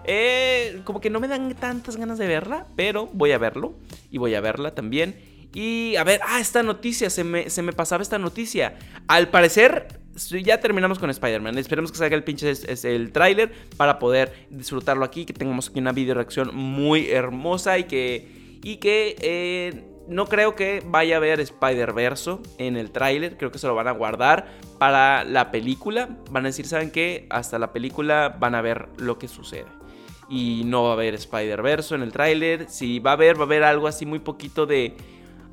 Eh, 0.05 0.81
como 0.85 1.01
que 1.01 1.09
no 1.09 1.19
me 1.19 1.27
dan 1.27 1.53
tantas 1.55 1.97
ganas 1.97 2.17
de 2.17 2.27
verla, 2.27 2.67
pero 2.75 3.07
voy 3.13 3.31
a 3.31 3.37
verlo 3.37 3.73
y 4.09 4.17
voy 4.17 4.33
a 4.33 4.41
verla 4.41 4.73
también. 4.73 5.28
Y 5.53 5.95
a 5.95 6.03
ver, 6.03 6.21
ah, 6.27 6.39
esta 6.39 6.61
noticia, 6.61 7.09
se 7.09 7.23
me, 7.23 7.49
se 7.49 7.61
me 7.61 7.73
pasaba 7.73 8.03
esta 8.03 8.19
noticia. 8.19 8.77
Al 9.07 9.29
parecer, 9.29 9.87
ya 10.43 10.59
terminamos 10.59 10.99
con 10.99 11.09
Spider-Man. 11.09 11.57
Esperemos 11.57 11.91
que 11.91 11.97
salga 11.97 12.15
el 12.15 12.23
pinche 12.23 12.51
el 12.83 13.11
tráiler 13.11 13.51
para 13.77 13.99
poder 13.99 14.47
disfrutarlo 14.49 15.05
aquí. 15.05 15.25
Que 15.25 15.33
tengamos 15.33 15.69
aquí 15.69 15.79
una 15.79 15.91
video 15.91 16.15
reacción 16.15 16.55
muy 16.55 17.09
hermosa 17.09 17.79
y 17.79 17.85
que, 17.85 18.59
y 18.63 18.77
que 18.77 19.15
eh, 19.21 19.83
no 20.07 20.27
creo 20.27 20.55
que 20.55 20.83
vaya 20.85 21.15
a 21.15 21.17
haber 21.17 21.39
Spider-Verso 21.39 22.41
en 22.57 22.77
el 22.77 22.91
tráiler. 22.91 23.37
Creo 23.37 23.51
que 23.51 23.57
se 23.59 23.67
lo 23.67 23.73
van 23.73 23.87
a 23.87 23.91
guardar 23.91 24.47
para 24.77 25.23
la 25.23 25.49
película. 25.49 26.09
Van 26.29 26.45
a 26.45 26.49
decir, 26.49 26.67
¿saben 26.67 26.91
qué? 26.91 27.25
Hasta 27.29 27.57
la 27.57 27.73
película 27.73 28.35
van 28.39 28.53
a 28.53 28.61
ver 28.61 28.87
lo 28.97 29.17
que 29.17 29.27
sucede. 29.27 29.67
Y 30.29 30.61
no 30.65 30.83
va 30.83 30.89
a 30.91 30.93
haber 30.93 31.15
Spider-Verso 31.15 31.95
en 31.95 32.03
el 32.03 32.11
tráiler. 32.11 32.69
Si 32.69 32.99
va 32.99 33.11
a 33.11 33.13
haber, 33.13 33.37
va 33.37 33.41
a 33.41 33.45
haber 33.45 33.63
algo 33.63 33.87
así 33.87 34.05
muy 34.05 34.19
poquito 34.19 34.67
de 34.67 34.95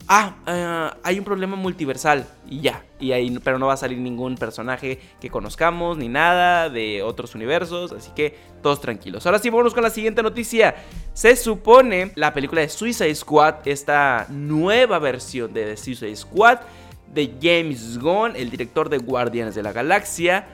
ah, 0.08 0.36
eh, 0.46 0.98
hay 1.02 1.18
un 1.18 1.24
problema 1.24 1.56
multiversal 1.56 2.26
y 2.48 2.60
ya, 2.60 2.84
y 2.98 3.12
ahí, 3.12 3.38
pero 3.42 3.58
no 3.58 3.66
va 3.66 3.74
a 3.74 3.76
salir 3.76 3.98
ningún 3.98 4.36
personaje 4.36 5.00
que 5.20 5.30
conozcamos 5.30 5.96
ni 5.98 6.08
nada 6.08 6.68
de 6.68 7.02
otros 7.02 7.34
universos, 7.34 7.92
así 7.92 8.10
que 8.14 8.36
todos 8.62 8.80
tranquilos. 8.80 9.26
Ahora 9.26 9.38
sí, 9.38 9.50
vamos 9.50 9.74
con 9.74 9.82
la 9.82 9.90
siguiente 9.90 10.22
noticia. 10.22 10.76
Se 11.12 11.36
supone 11.36 12.12
la 12.14 12.32
película 12.32 12.60
de 12.60 12.68
Suicide 12.68 13.14
Squad, 13.14 13.66
esta 13.66 14.26
nueva 14.28 14.98
versión 14.98 15.52
de 15.52 15.64
The 15.64 15.76
Suicide 15.76 16.16
Squad 16.16 16.58
de 17.12 17.34
James 17.40 17.98
Gunn, 17.98 18.36
el 18.36 18.50
director 18.50 18.88
de 18.88 18.98
Guardianes 18.98 19.54
de 19.54 19.62
la 19.62 19.72
Galaxia, 19.72 20.46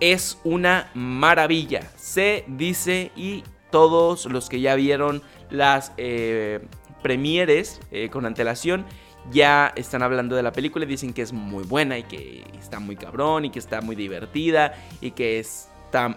es 0.00 0.38
una 0.44 0.90
maravilla. 0.94 1.90
Se 1.96 2.44
dice 2.46 3.10
y 3.16 3.42
todos 3.70 4.26
los 4.26 4.48
que 4.48 4.60
ya 4.60 4.74
vieron 4.74 5.22
las 5.50 5.92
eh, 5.96 6.60
premieres 7.06 7.80
eh, 7.92 8.08
con 8.10 8.26
antelación 8.26 8.84
ya 9.30 9.72
están 9.76 10.02
hablando 10.02 10.34
de 10.34 10.42
la 10.42 10.50
película 10.50 10.84
y 10.84 10.88
dicen 10.88 11.12
que 11.12 11.22
es 11.22 11.32
muy 11.32 11.62
buena 11.62 11.96
y 11.96 12.02
que 12.02 12.42
está 12.58 12.80
muy 12.80 12.96
cabrón 12.96 13.44
y 13.44 13.50
que 13.50 13.60
está 13.60 13.80
muy 13.80 13.94
divertida 13.94 14.74
y 15.00 15.12
que 15.12 15.38
es, 15.38 15.68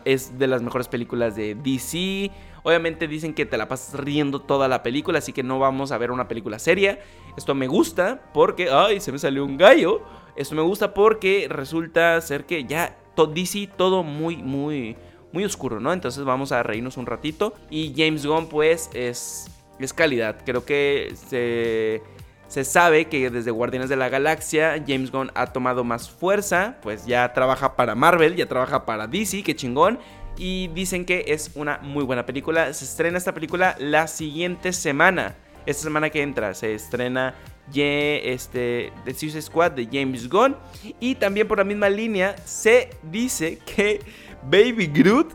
es 0.04 0.40
de 0.40 0.48
las 0.48 0.64
mejores 0.64 0.88
películas 0.88 1.36
de 1.36 1.54
DC. 1.54 2.32
Obviamente 2.64 3.08
dicen 3.08 3.36
que 3.36 3.46
te 3.46 3.56
la 3.56 3.68
pasas 3.68 4.00
riendo 4.00 4.42
toda 4.42 4.68
la 4.68 4.82
película, 4.82 5.20
así 5.20 5.32
que 5.32 5.44
no 5.44 5.60
vamos 5.60 5.92
a 5.92 6.00
ver 6.00 6.10
una 6.10 6.28
película 6.28 6.58
seria. 6.58 6.98
Esto 7.38 7.54
me 7.54 7.68
gusta 7.68 8.20
porque, 8.34 8.70
ay, 8.72 9.00
se 9.00 9.12
me 9.12 9.20
salió 9.20 9.46
un 9.46 9.58
gallo. 9.58 10.02
Esto 10.36 10.56
me 10.56 10.64
gusta 10.64 10.96
porque 10.96 11.46
resulta 11.52 12.20
ser 12.22 12.48
que 12.48 12.64
ya 12.64 12.98
DC 13.16 13.70
todo 13.78 14.02
muy, 14.02 14.38
muy, 14.38 14.98
muy 15.34 15.46
oscuro, 15.46 15.80
¿no? 15.80 15.94
Entonces 15.94 16.24
vamos 16.24 16.52
a 16.52 16.64
reírnos 16.64 16.98
un 16.98 17.06
ratito. 17.06 17.54
Y 17.70 17.94
James 17.96 18.26
Gunn, 18.26 18.48
pues, 18.48 18.90
es 18.94 19.59
es 19.86 19.94
calidad. 19.94 20.38
Creo 20.46 20.66
que 20.66 21.14
se, 21.30 22.02
se 22.48 22.64
sabe 22.64 23.06
que 23.06 23.30
desde 23.30 23.52
Guardianes 23.52 23.90
de 23.90 23.96
la 23.96 24.10
Galaxia 24.10 24.84
James 24.86 25.12
Gunn 25.12 25.32
ha 25.36 25.48
tomado 25.48 25.84
más 25.84 26.10
fuerza, 26.10 26.78
pues 26.82 27.06
ya 27.06 27.32
trabaja 27.34 27.76
para 27.76 27.96
Marvel, 27.96 28.36
ya 28.36 28.48
trabaja 28.48 28.86
para 28.86 29.08
DC, 29.08 29.44
que 29.44 29.56
chingón. 29.56 30.00
Y 30.38 30.70
dicen 30.70 31.06
que 31.06 31.26
es 31.28 31.52
una 31.56 31.80
muy 31.80 32.04
buena 32.04 32.26
película. 32.26 32.74
Se 32.74 32.86
estrena 32.86 33.18
esta 33.18 33.34
película 33.34 33.76
la 33.80 34.08
siguiente 34.08 34.72
semana. 34.72 35.36
Esta 35.66 35.84
semana 35.84 36.10
que 36.10 36.22
entra 36.22 36.54
se 36.54 36.74
estrena 36.74 37.36
este, 37.74 38.92
The 39.06 39.14
Suicide 39.14 39.42
Squad 39.42 39.72
de 39.72 39.88
James 39.92 40.30
Gunn. 40.30 40.56
Y 41.00 41.16
también 41.16 41.48
por 41.48 41.58
la 41.58 41.64
misma 41.64 41.90
línea 41.90 42.36
se 42.46 42.90
dice 43.04 43.60
que 43.60 44.00
Baby 44.44 44.88
Groot 44.88 45.34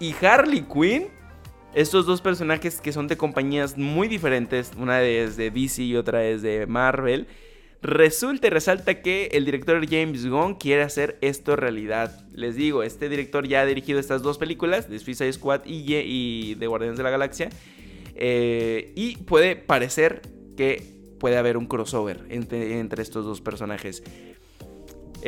y 0.00 0.14
Harley 0.24 0.62
Quinn 0.62 1.08
estos 1.76 2.06
dos 2.06 2.22
personajes 2.22 2.80
que 2.80 2.90
son 2.90 3.06
de 3.06 3.18
compañías 3.18 3.76
muy 3.76 4.08
diferentes, 4.08 4.72
una 4.78 5.02
es 5.02 5.36
de 5.36 5.50
DC 5.50 5.82
y 5.82 5.94
otra 5.94 6.24
es 6.24 6.40
de 6.40 6.66
Marvel, 6.66 7.26
resulta 7.82 8.46
y 8.46 8.50
resalta 8.50 9.02
que 9.02 9.26
el 9.32 9.44
director 9.44 9.86
James 9.86 10.26
Gunn 10.26 10.54
quiere 10.54 10.80
hacer 10.80 11.18
esto 11.20 11.54
realidad. 11.54 12.26
Les 12.32 12.56
digo, 12.56 12.82
este 12.82 13.10
director 13.10 13.46
ya 13.46 13.60
ha 13.60 13.66
dirigido 13.66 14.00
estas 14.00 14.22
dos 14.22 14.38
películas, 14.38 14.88
de 14.88 14.98
Suicide 14.98 15.30
Squad 15.34 15.66
y, 15.66 15.94
y 15.94 16.54
de 16.54 16.66
Guardianes 16.66 16.96
de 16.96 17.04
la 17.04 17.10
Galaxia, 17.10 17.50
eh, 18.14 18.94
y 18.96 19.18
puede 19.18 19.54
parecer 19.54 20.22
que 20.56 20.82
puede 21.20 21.36
haber 21.36 21.58
un 21.58 21.66
crossover 21.66 22.24
entre 22.30 23.02
estos 23.02 23.26
dos 23.26 23.42
personajes. 23.42 24.02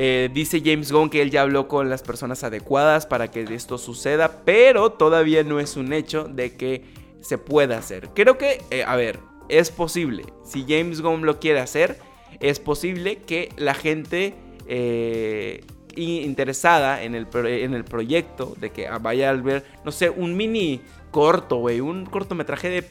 Eh, 0.01 0.31
dice 0.33 0.63
James 0.65 0.93
Gunn 0.93 1.11
que 1.11 1.21
él 1.21 1.33
ya 1.33 1.43
habló 1.43 1.67
con 1.67 1.91
las 1.91 2.03
personas 2.03 2.45
adecuadas 2.45 3.05
para 3.05 3.33
que 3.33 3.43
esto 3.53 3.79
suceda, 3.79 4.43
pero 4.45 4.93
todavía 4.93 5.43
no 5.43 5.59
es 5.59 5.77
un 5.77 5.93
hecho 5.93 6.29
de 6.29 6.55
que 6.55 6.85
se 7.21 7.37
pueda 7.37 7.79
hacer. 7.79 8.11
Creo 8.15 8.39
que, 8.39 8.63
eh, 8.71 8.85
a 8.87 8.95
ver, 8.95 9.19
es 9.49 9.73
posible. 9.73 10.23
Si 10.45 10.65
James 10.69 11.01
Gunn 11.01 11.27
lo 11.27 11.41
quiere 11.41 11.59
hacer, 11.59 11.99
es 12.39 12.61
posible 12.61 13.17
que 13.27 13.49
la 13.57 13.75
gente 13.75 14.35
eh, 14.69 15.65
interesada 15.97 17.03
en 17.03 17.17
el, 17.17 17.27
en 17.35 17.75
el 17.75 17.83
proyecto, 17.83 18.55
de 18.61 18.71
que 18.71 18.89
vaya 19.01 19.31
a 19.31 19.33
ver, 19.33 19.65
no 19.85 19.91
sé, 19.91 20.11
un 20.11 20.37
mini 20.37 20.81
corto, 21.11 21.57
güey, 21.57 21.81
un 21.81 22.07
cortometraje 22.07 22.71
de 22.71 22.85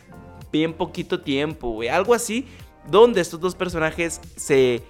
bien 0.52 0.74
poquito 0.74 1.22
tiempo, 1.22 1.70
güey, 1.70 1.88
algo 1.88 2.14
así, 2.14 2.48
donde 2.92 3.22
estos 3.22 3.40
dos 3.40 3.56
personajes 3.56 4.20
se 4.36 4.82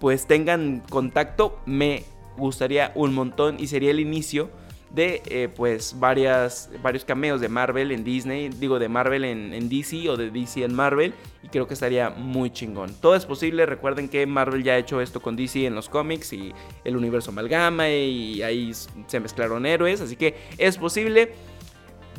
pues 0.00 0.26
tengan 0.26 0.82
contacto, 0.90 1.58
me 1.66 2.04
gustaría 2.36 2.92
un 2.94 3.14
montón 3.14 3.56
y 3.58 3.66
sería 3.68 3.90
el 3.90 4.00
inicio 4.00 4.50
de 4.94 5.22
eh, 5.26 5.48
pues 5.54 5.96
varias, 5.98 6.70
varios 6.80 7.04
cameos 7.04 7.40
de 7.40 7.48
Marvel 7.48 7.90
en 7.90 8.04
Disney, 8.04 8.48
digo 8.48 8.78
de 8.78 8.88
Marvel 8.88 9.24
en, 9.24 9.68
DC 9.68 10.08
o 10.08 10.16
de 10.16 10.30
DC 10.30 10.62
en 10.62 10.72
Marvel 10.72 11.14
y 11.42 11.48
creo 11.48 11.66
que 11.66 11.74
estaría 11.74 12.10
muy 12.10 12.50
chingón. 12.50 12.94
Todo 13.00 13.16
es 13.16 13.26
posible, 13.26 13.66
recuerden 13.66 14.08
que 14.08 14.24
Marvel 14.26 14.62
ya 14.62 14.74
ha 14.74 14.78
hecho 14.78 15.00
esto 15.00 15.20
con 15.20 15.34
DC 15.34 15.66
en 15.66 15.74
los 15.74 15.88
cómics 15.88 16.32
y 16.32 16.52
el 16.84 16.96
universo 16.96 17.32
amalgama 17.32 17.90
y 17.90 18.42
ahí 18.42 18.72
se 19.06 19.18
mezclaron 19.18 19.66
héroes, 19.66 20.00
así 20.00 20.14
que 20.14 20.36
es 20.58 20.78
posible. 20.78 21.32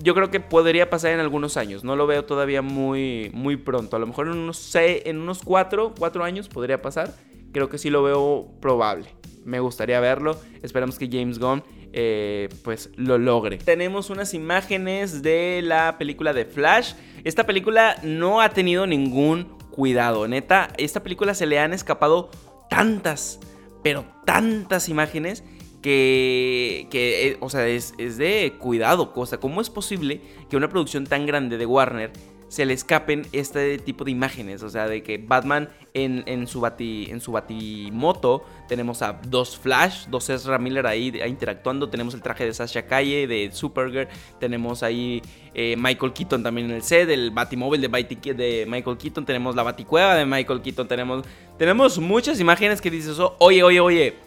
Yo 0.04 0.14
creo 0.14 0.30
que 0.30 0.42
podría 0.42 0.90
pasar 0.90 1.14
en 1.14 1.22
algunos 1.22 1.56
años, 1.56 1.86
no 1.86 1.96
lo 1.96 2.06
veo 2.06 2.26
todavía 2.26 2.62
muy, 2.62 3.32
muy 3.34 3.56
pronto, 3.56 3.96
a 3.96 4.00
lo 4.00 4.08
mejor 4.08 4.28
en 4.28 4.34
unos, 4.34 4.76
en 4.76 5.20
unos 5.20 5.42
4, 5.42 5.94
4 5.98 6.24
años 6.26 6.50
podría 6.50 6.82
pasar 6.82 7.14
creo 7.56 7.70
que 7.70 7.78
sí 7.78 7.90
lo 7.90 8.04
veo 8.04 8.52
probable. 8.60 9.08
Me 9.46 9.62
gustaría 9.62 10.02
verlo. 10.02 10.38
Esperamos 10.62 11.00
que 11.00 11.08
James 11.10 11.40
Gunn 11.40 11.64
eh, 11.94 12.50
pues 12.66 12.90
lo 12.98 13.18
logre. 13.18 13.60
Tenemos 13.60 14.10
unas 14.10 14.34
imágenes 14.34 15.24
de 15.24 15.62
la 15.64 15.98
película 15.98 16.34
de 16.34 16.44
Flash. 16.44 16.96
Esta 17.24 17.46
película 17.46 17.96
no 18.04 18.42
ha 18.42 18.50
tenido 18.50 18.86
ningún 18.86 19.58
cuidado. 19.72 20.28
Neta, 20.28 20.68
esta 20.78 21.02
película 21.02 21.34
se 21.34 21.46
le 21.46 21.60
han 21.60 21.72
escapado 21.72 22.30
tantas, 22.70 23.40
pero 23.82 24.04
tantas 24.26 24.90
imágenes 24.90 25.46
que, 25.82 26.88
que 26.92 27.30
eh, 27.30 27.38
o 27.40 27.50
sea, 27.50 27.66
es, 27.70 27.94
es, 27.98 28.18
de 28.18 28.54
cuidado. 28.60 29.14
O 29.16 29.26
sea, 29.26 29.40
¿cómo 29.40 29.62
es 29.62 29.70
posible 29.70 30.20
que 30.50 30.58
una 30.58 30.68
producción 30.68 31.06
tan 31.06 31.26
grande 31.26 31.58
de 31.58 31.66
Warner 31.66 32.12
se 32.48 32.66
le 32.66 32.74
escapen 32.74 33.28
este 33.32 33.78
tipo 33.78 34.04
de 34.04 34.12
imágenes. 34.12 34.64
O 34.64 34.70
sea, 34.70 34.88
de 34.88 35.04
que 35.04 35.18
Batman 35.18 35.70
en, 35.94 36.48
su, 36.48 36.62
bati, 36.62 37.08
en 37.10 37.22
su 37.22 37.32
batimoto 37.32 38.44
tenemos 38.68 39.02
a 39.02 39.14
dos 39.14 39.58
Flash, 39.58 40.08
dos 40.08 40.30
Ezra 40.30 40.58
Miller 40.58 40.86
ahí, 40.88 41.14
interactuando. 41.28 41.90
Tenemos 41.90 42.14
el 42.14 42.22
traje 42.22 42.46
de 42.46 42.54
Sasha 42.54 42.86
Calle, 42.86 43.28
de 43.28 43.50
Supergirl. 43.52 44.08
Tenemos 44.40 44.84
ahí 44.84 45.22
eh, 45.54 45.76
Michael 45.78 46.14
Keaton 46.14 46.44
también 46.44 46.70
en 46.70 46.76
el 46.76 46.84
set, 46.84 47.10
el 47.10 47.32
batimóvil 47.32 47.82
de, 47.82 47.88
de 47.88 48.66
Michael 48.68 48.98
Keaton. 48.98 49.26
Tenemos 49.26 49.56
la 49.56 49.64
baticueva 49.64 50.16
de 50.16 50.26
Michael 50.26 50.62
Keaton. 50.62 50.88
Tenemos, 50.88 51.26
tenemos 51.58 51.98
muchas 52.00 52.40
imágenes 52.40 52.82
que 52.82 52.92
dices, 52.92 53.18
oh, 53.20 53.36
oye, 53.40 53.64
oye, 53.64 53.80
oye 53.80 54.26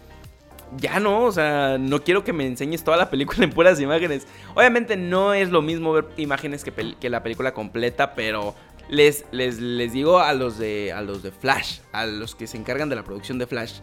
ya 0.77 1.01
no, 1.01 1.25
o 1.25 1.33
sea, 1.33 1.79
no 1.79 2.03
quiero 2.03 2.25
que 2.25 2.33
me 2.33 2.47
enseñes 2.47 2.85
toda 2.85 2.97
la 2.97 3.11
película 3.11 3.45
en 3.45 3.51
puras 3.51 3.81
imágenes. 3.81 4.27
Obviamente 4.55 4.97
no 4.97 5.35
es 5.35 5.51
lo 5.51 5.63
mismo 5.63 5.93
ver 5.93 6.07
imágenes 6.17 6.65
que, 6.65 7.09
la 7.09 7.23
película 7.23 7.55
completa, 7.55 8.15
pero 8.15 8.55
les, 8.89 9.25
les, 9.33 9.61
les, 9.61 9.93
digo 9.93 10.21
a 10.21 10.33
los, 10.35 10.59
de, 10.59 10.93
a 10.93 11.03
los 11.03 11.23
de 11.23 11.33
Flash, 11.33 11.81
a 11.93 12.07
los 12.07 12.35
que 12.35 12.47
se 12.47 12.57
encargan 12.57 12.89
de 12.89 12.97
la 12.97 13.05
producción 13.05 13.39
de 13.39 13.47
Flash, 13.47 13.81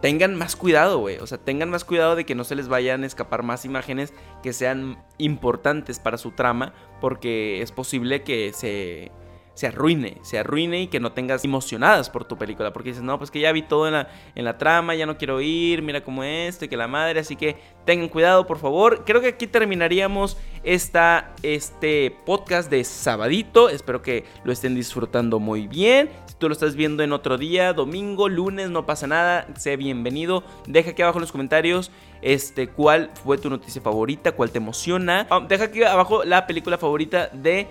tengan 0.00 0.34
más 0.34 0.56
cuidado, 0.56 0.98
güey. 0.98 1.18
O 1.18 1.26
sea, 1.26 1.38
tengan 1.38 1.70
más 1.70 1.84
cuidado 1.84 2.16
de 2.16 2.24
que 2.24 2.34
no 2.34 2.44
se 2.44 2.54
les 2.54 2.68
vayan 2.68 3.02
a 3.02 3.06
escapar 3.06 3.42
más 3.42 3.64
imágenes 3.64 4.12
que 4.42 4.52
sean 4.52 5.02
importantes 5.18 5.98
para 5.98 6.18
su 6.18 6.32
trama, 6.32 6.74
porque 7.00 7.62
es 7.62 7.72
posible 7.72 8.22
que 8.22 8.52
se 8.52 9.10
se 9.56 9.66
arruine, 9.68 10.18
se 10.20 10.38
arruine 10.38 10.82
y 10.82 10.86
que 10.88 11.00
no 11.00 11.12
tengas 11.12 11.42
emocionadas 11.42 12.10
por 12.10 12.26
tu 12.26 12.36
película, 12.36 12.74
porque 12.74 12.90
dices, 12.90 13.02
no, 13.02 13.16
pues 13.16 13.30
que 13.30 13.40
ya 13.40 13.50
vi 13.52 13.62
todo 13.62 13.86
en 13.86 13.94
la, 13.94 14.08
en 14.34 14.44
la 14.44 14.58
trama, 14.58 14.94
ya 14.94 15.06
no 15.06 15.16
quiero 15.16 15.40
ir, 15.40 15.80
mira 15.80 16.04
cómo 16.04 16.22
esto, 16.24 16.68
que 16.68 16.76
la 16.76 16.86
madre, 16.86 17.20
así 17.20 17.36
que 17.36 17.56
tengan 17.86 18.10
cuidado, 18.10 18.46
por 18.46 18.58
favor. 18.58 19.04
Creo 19.06 19.22
que 19.22 19.28
aquí 19.28 19.46
terminaríamos 19.46 20.36
esta, 20.62 21.34
este 21.42 22.14
podcast 22.26 22.70
de 22.70 22.84
sabadito, 22.84 23.70
espero 23.70 24.02
que 24.02 24.24
lo 24.44 24.52
estén 24.52 24.74
disfrutando 24.74 25.40
muy 25.40 25.66
bien. 25.66 26.10
Si 26.26 26.34
tú 26.34 26.48
lo 26.48 26.52
estás 26.52 26.76
viendo 26.76 27.02
en 27.02 27.12
otro 27.12 27.38
día, 27.38 27.72
domingo, 27.72 28.28
lunes, 28.28 28.68
no 28.68 28.84
pasa 28.84 29.06
nada, 29.06 29.48
sé 29.56 29.78
bienvenido. 29.78 30.44
Deja 30.66 30.90
aquí 30.90 31.00
abajo 31.00 31.16
en 31.16 31.22
los 31.22 31.32
comentarios 31.32 31.90
este, 32.20 32.68
cuál 32.68 33.10
fue 33.24 33.38
tu 33.38 33.48
noticia 33.48 33.80
favorita, 33.80 34.32
cuál 34.32 34.50
te 34.50 34.58
emociona. 34.58 35.26
Ah, 35.30 35.40
deja 35.48 35.64
aquí 35.64 35.82
abajo 35.82 36.24
la 36.24 36.46
película 36.46 36.76
favorita 36.76 37.28
de 37.28 37.68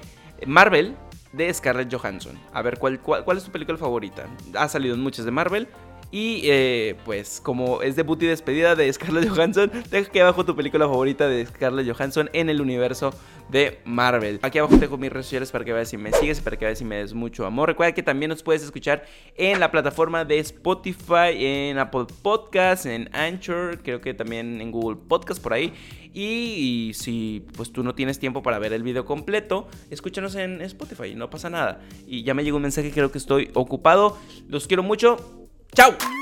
Marvel 0.48 0.96
de 1.36 1.54
Scarlett 1.54 1.94
Johansson. 1.94 2.38
A 2.54 2.62
ver, 2.62 2.80
¿cuál, 2.80 3.00
cuál, 3.00 3.38
es 3.38 3.44
tu 3.44 3.52
película 3.52 3.78
favorita? 3.78 4.26
Ha 4.58 4.68
salido 4.68 4.96
en 4.96 5.02
muchas 5.02 5.26
de 5.26 5.32
Marvel. 5.32 5.68
Y 6.12 6.42
eh, 6.46 6.96
pues 7.04 7.42
como 7.44 7.82
es 7.82 7.96
debut 7.96 8.22
y 8.24 8.28
despedida 8.28 8.76
de 8.76 8.92
Scarlett 8.92 9.30
Johansson, 9.36 9.72
deja 9.90 10.08
aquí 10.08 10.20
abajo 10.20 10.46
tu 10.46 10.56
película 10.56 10.86
favorita 10.86 11.28
de 11.28 11.46
Scarlett 11.46 11.92
Johansson 11.92 12.30
en 12.34 12.50
el 12.50 12.62
universo 12.62 13.14
de 13.50 13.80
Marvel. 13.86 14.40
Aquí 14.42 14.58
abajo 14.58 14.78
dejo 14.78 14.98
mis 14.98 15.12
redes 15.12 15.28
sociales 15.28 15.52
para 15.52 15.66
que 15.66 15.74
veas 15.74 15.90
si 15.90 15.98
me 15.98 16.12
sigues, 16.14 16.42
para 16.42 16.58
que 16.58 16.66
veas 16.66 16.80
si 16.80 16.86
me 16.86 16.98
des 16.98 17.14
mucho 17.14 17.46
amor. 17.46 17.70
Recuerda 17.70 17.94
que 17.94 18.04
también 18.04 18.30
nos 18.30 18.44
puedes 18.44 18.64
escuchar 18.64 19.06
en 19.36 19.60
la 19.60 19.72
plataforma 19.72 20.26
de 20.26 20.40
Spotify, 20.40 21.34
en 21.36 21.78
Apple 21.78 22.06
Podcasts, 22.22 22.86
en 22.86 23.10
Anchor, 23.14 23.82
creo 23.84 24.02
que 24.02 24.14
también 24.14 24.62
en 24.62 24.72
Google 24.72 24.98
Podcast 25.08 25.42
por 25.42 25.54
ahí. 25.54 25.74
Y, 26.14 26.94
si 26.94 27.46
pues 27.58 27.74
tú 27.74 27.84
no 27.84 27.94
tienes 27.94 28.20
tiempo 28.20 28.42
para 28.42 28.58
ver 28.58 28.72
el 28.72 28.84
video 28.84 29.04
completo, 29.04 29.68
escúchanos 29.90 30.36
en 30.36 30.62
Spotify, 30.62 31.14
no 31.14 31.30
pasa 31.30 31.50
nada. 31.50 31.82
Y 32.08 32.24
ya 32.24 32.34
me 32.34 32.44
llegó 32.44 32.56
un 32.56 32.64
mensaje, 32.64 32.92
creo 32.92 33.12
que 33.12 33.18
estoy 33.18 33.52
ocupado. 33.54 34.18
Los 34.48 34.66
quiero 34.68 34.82
mucho. 34.82 35.45
Ciao 35.76 36.16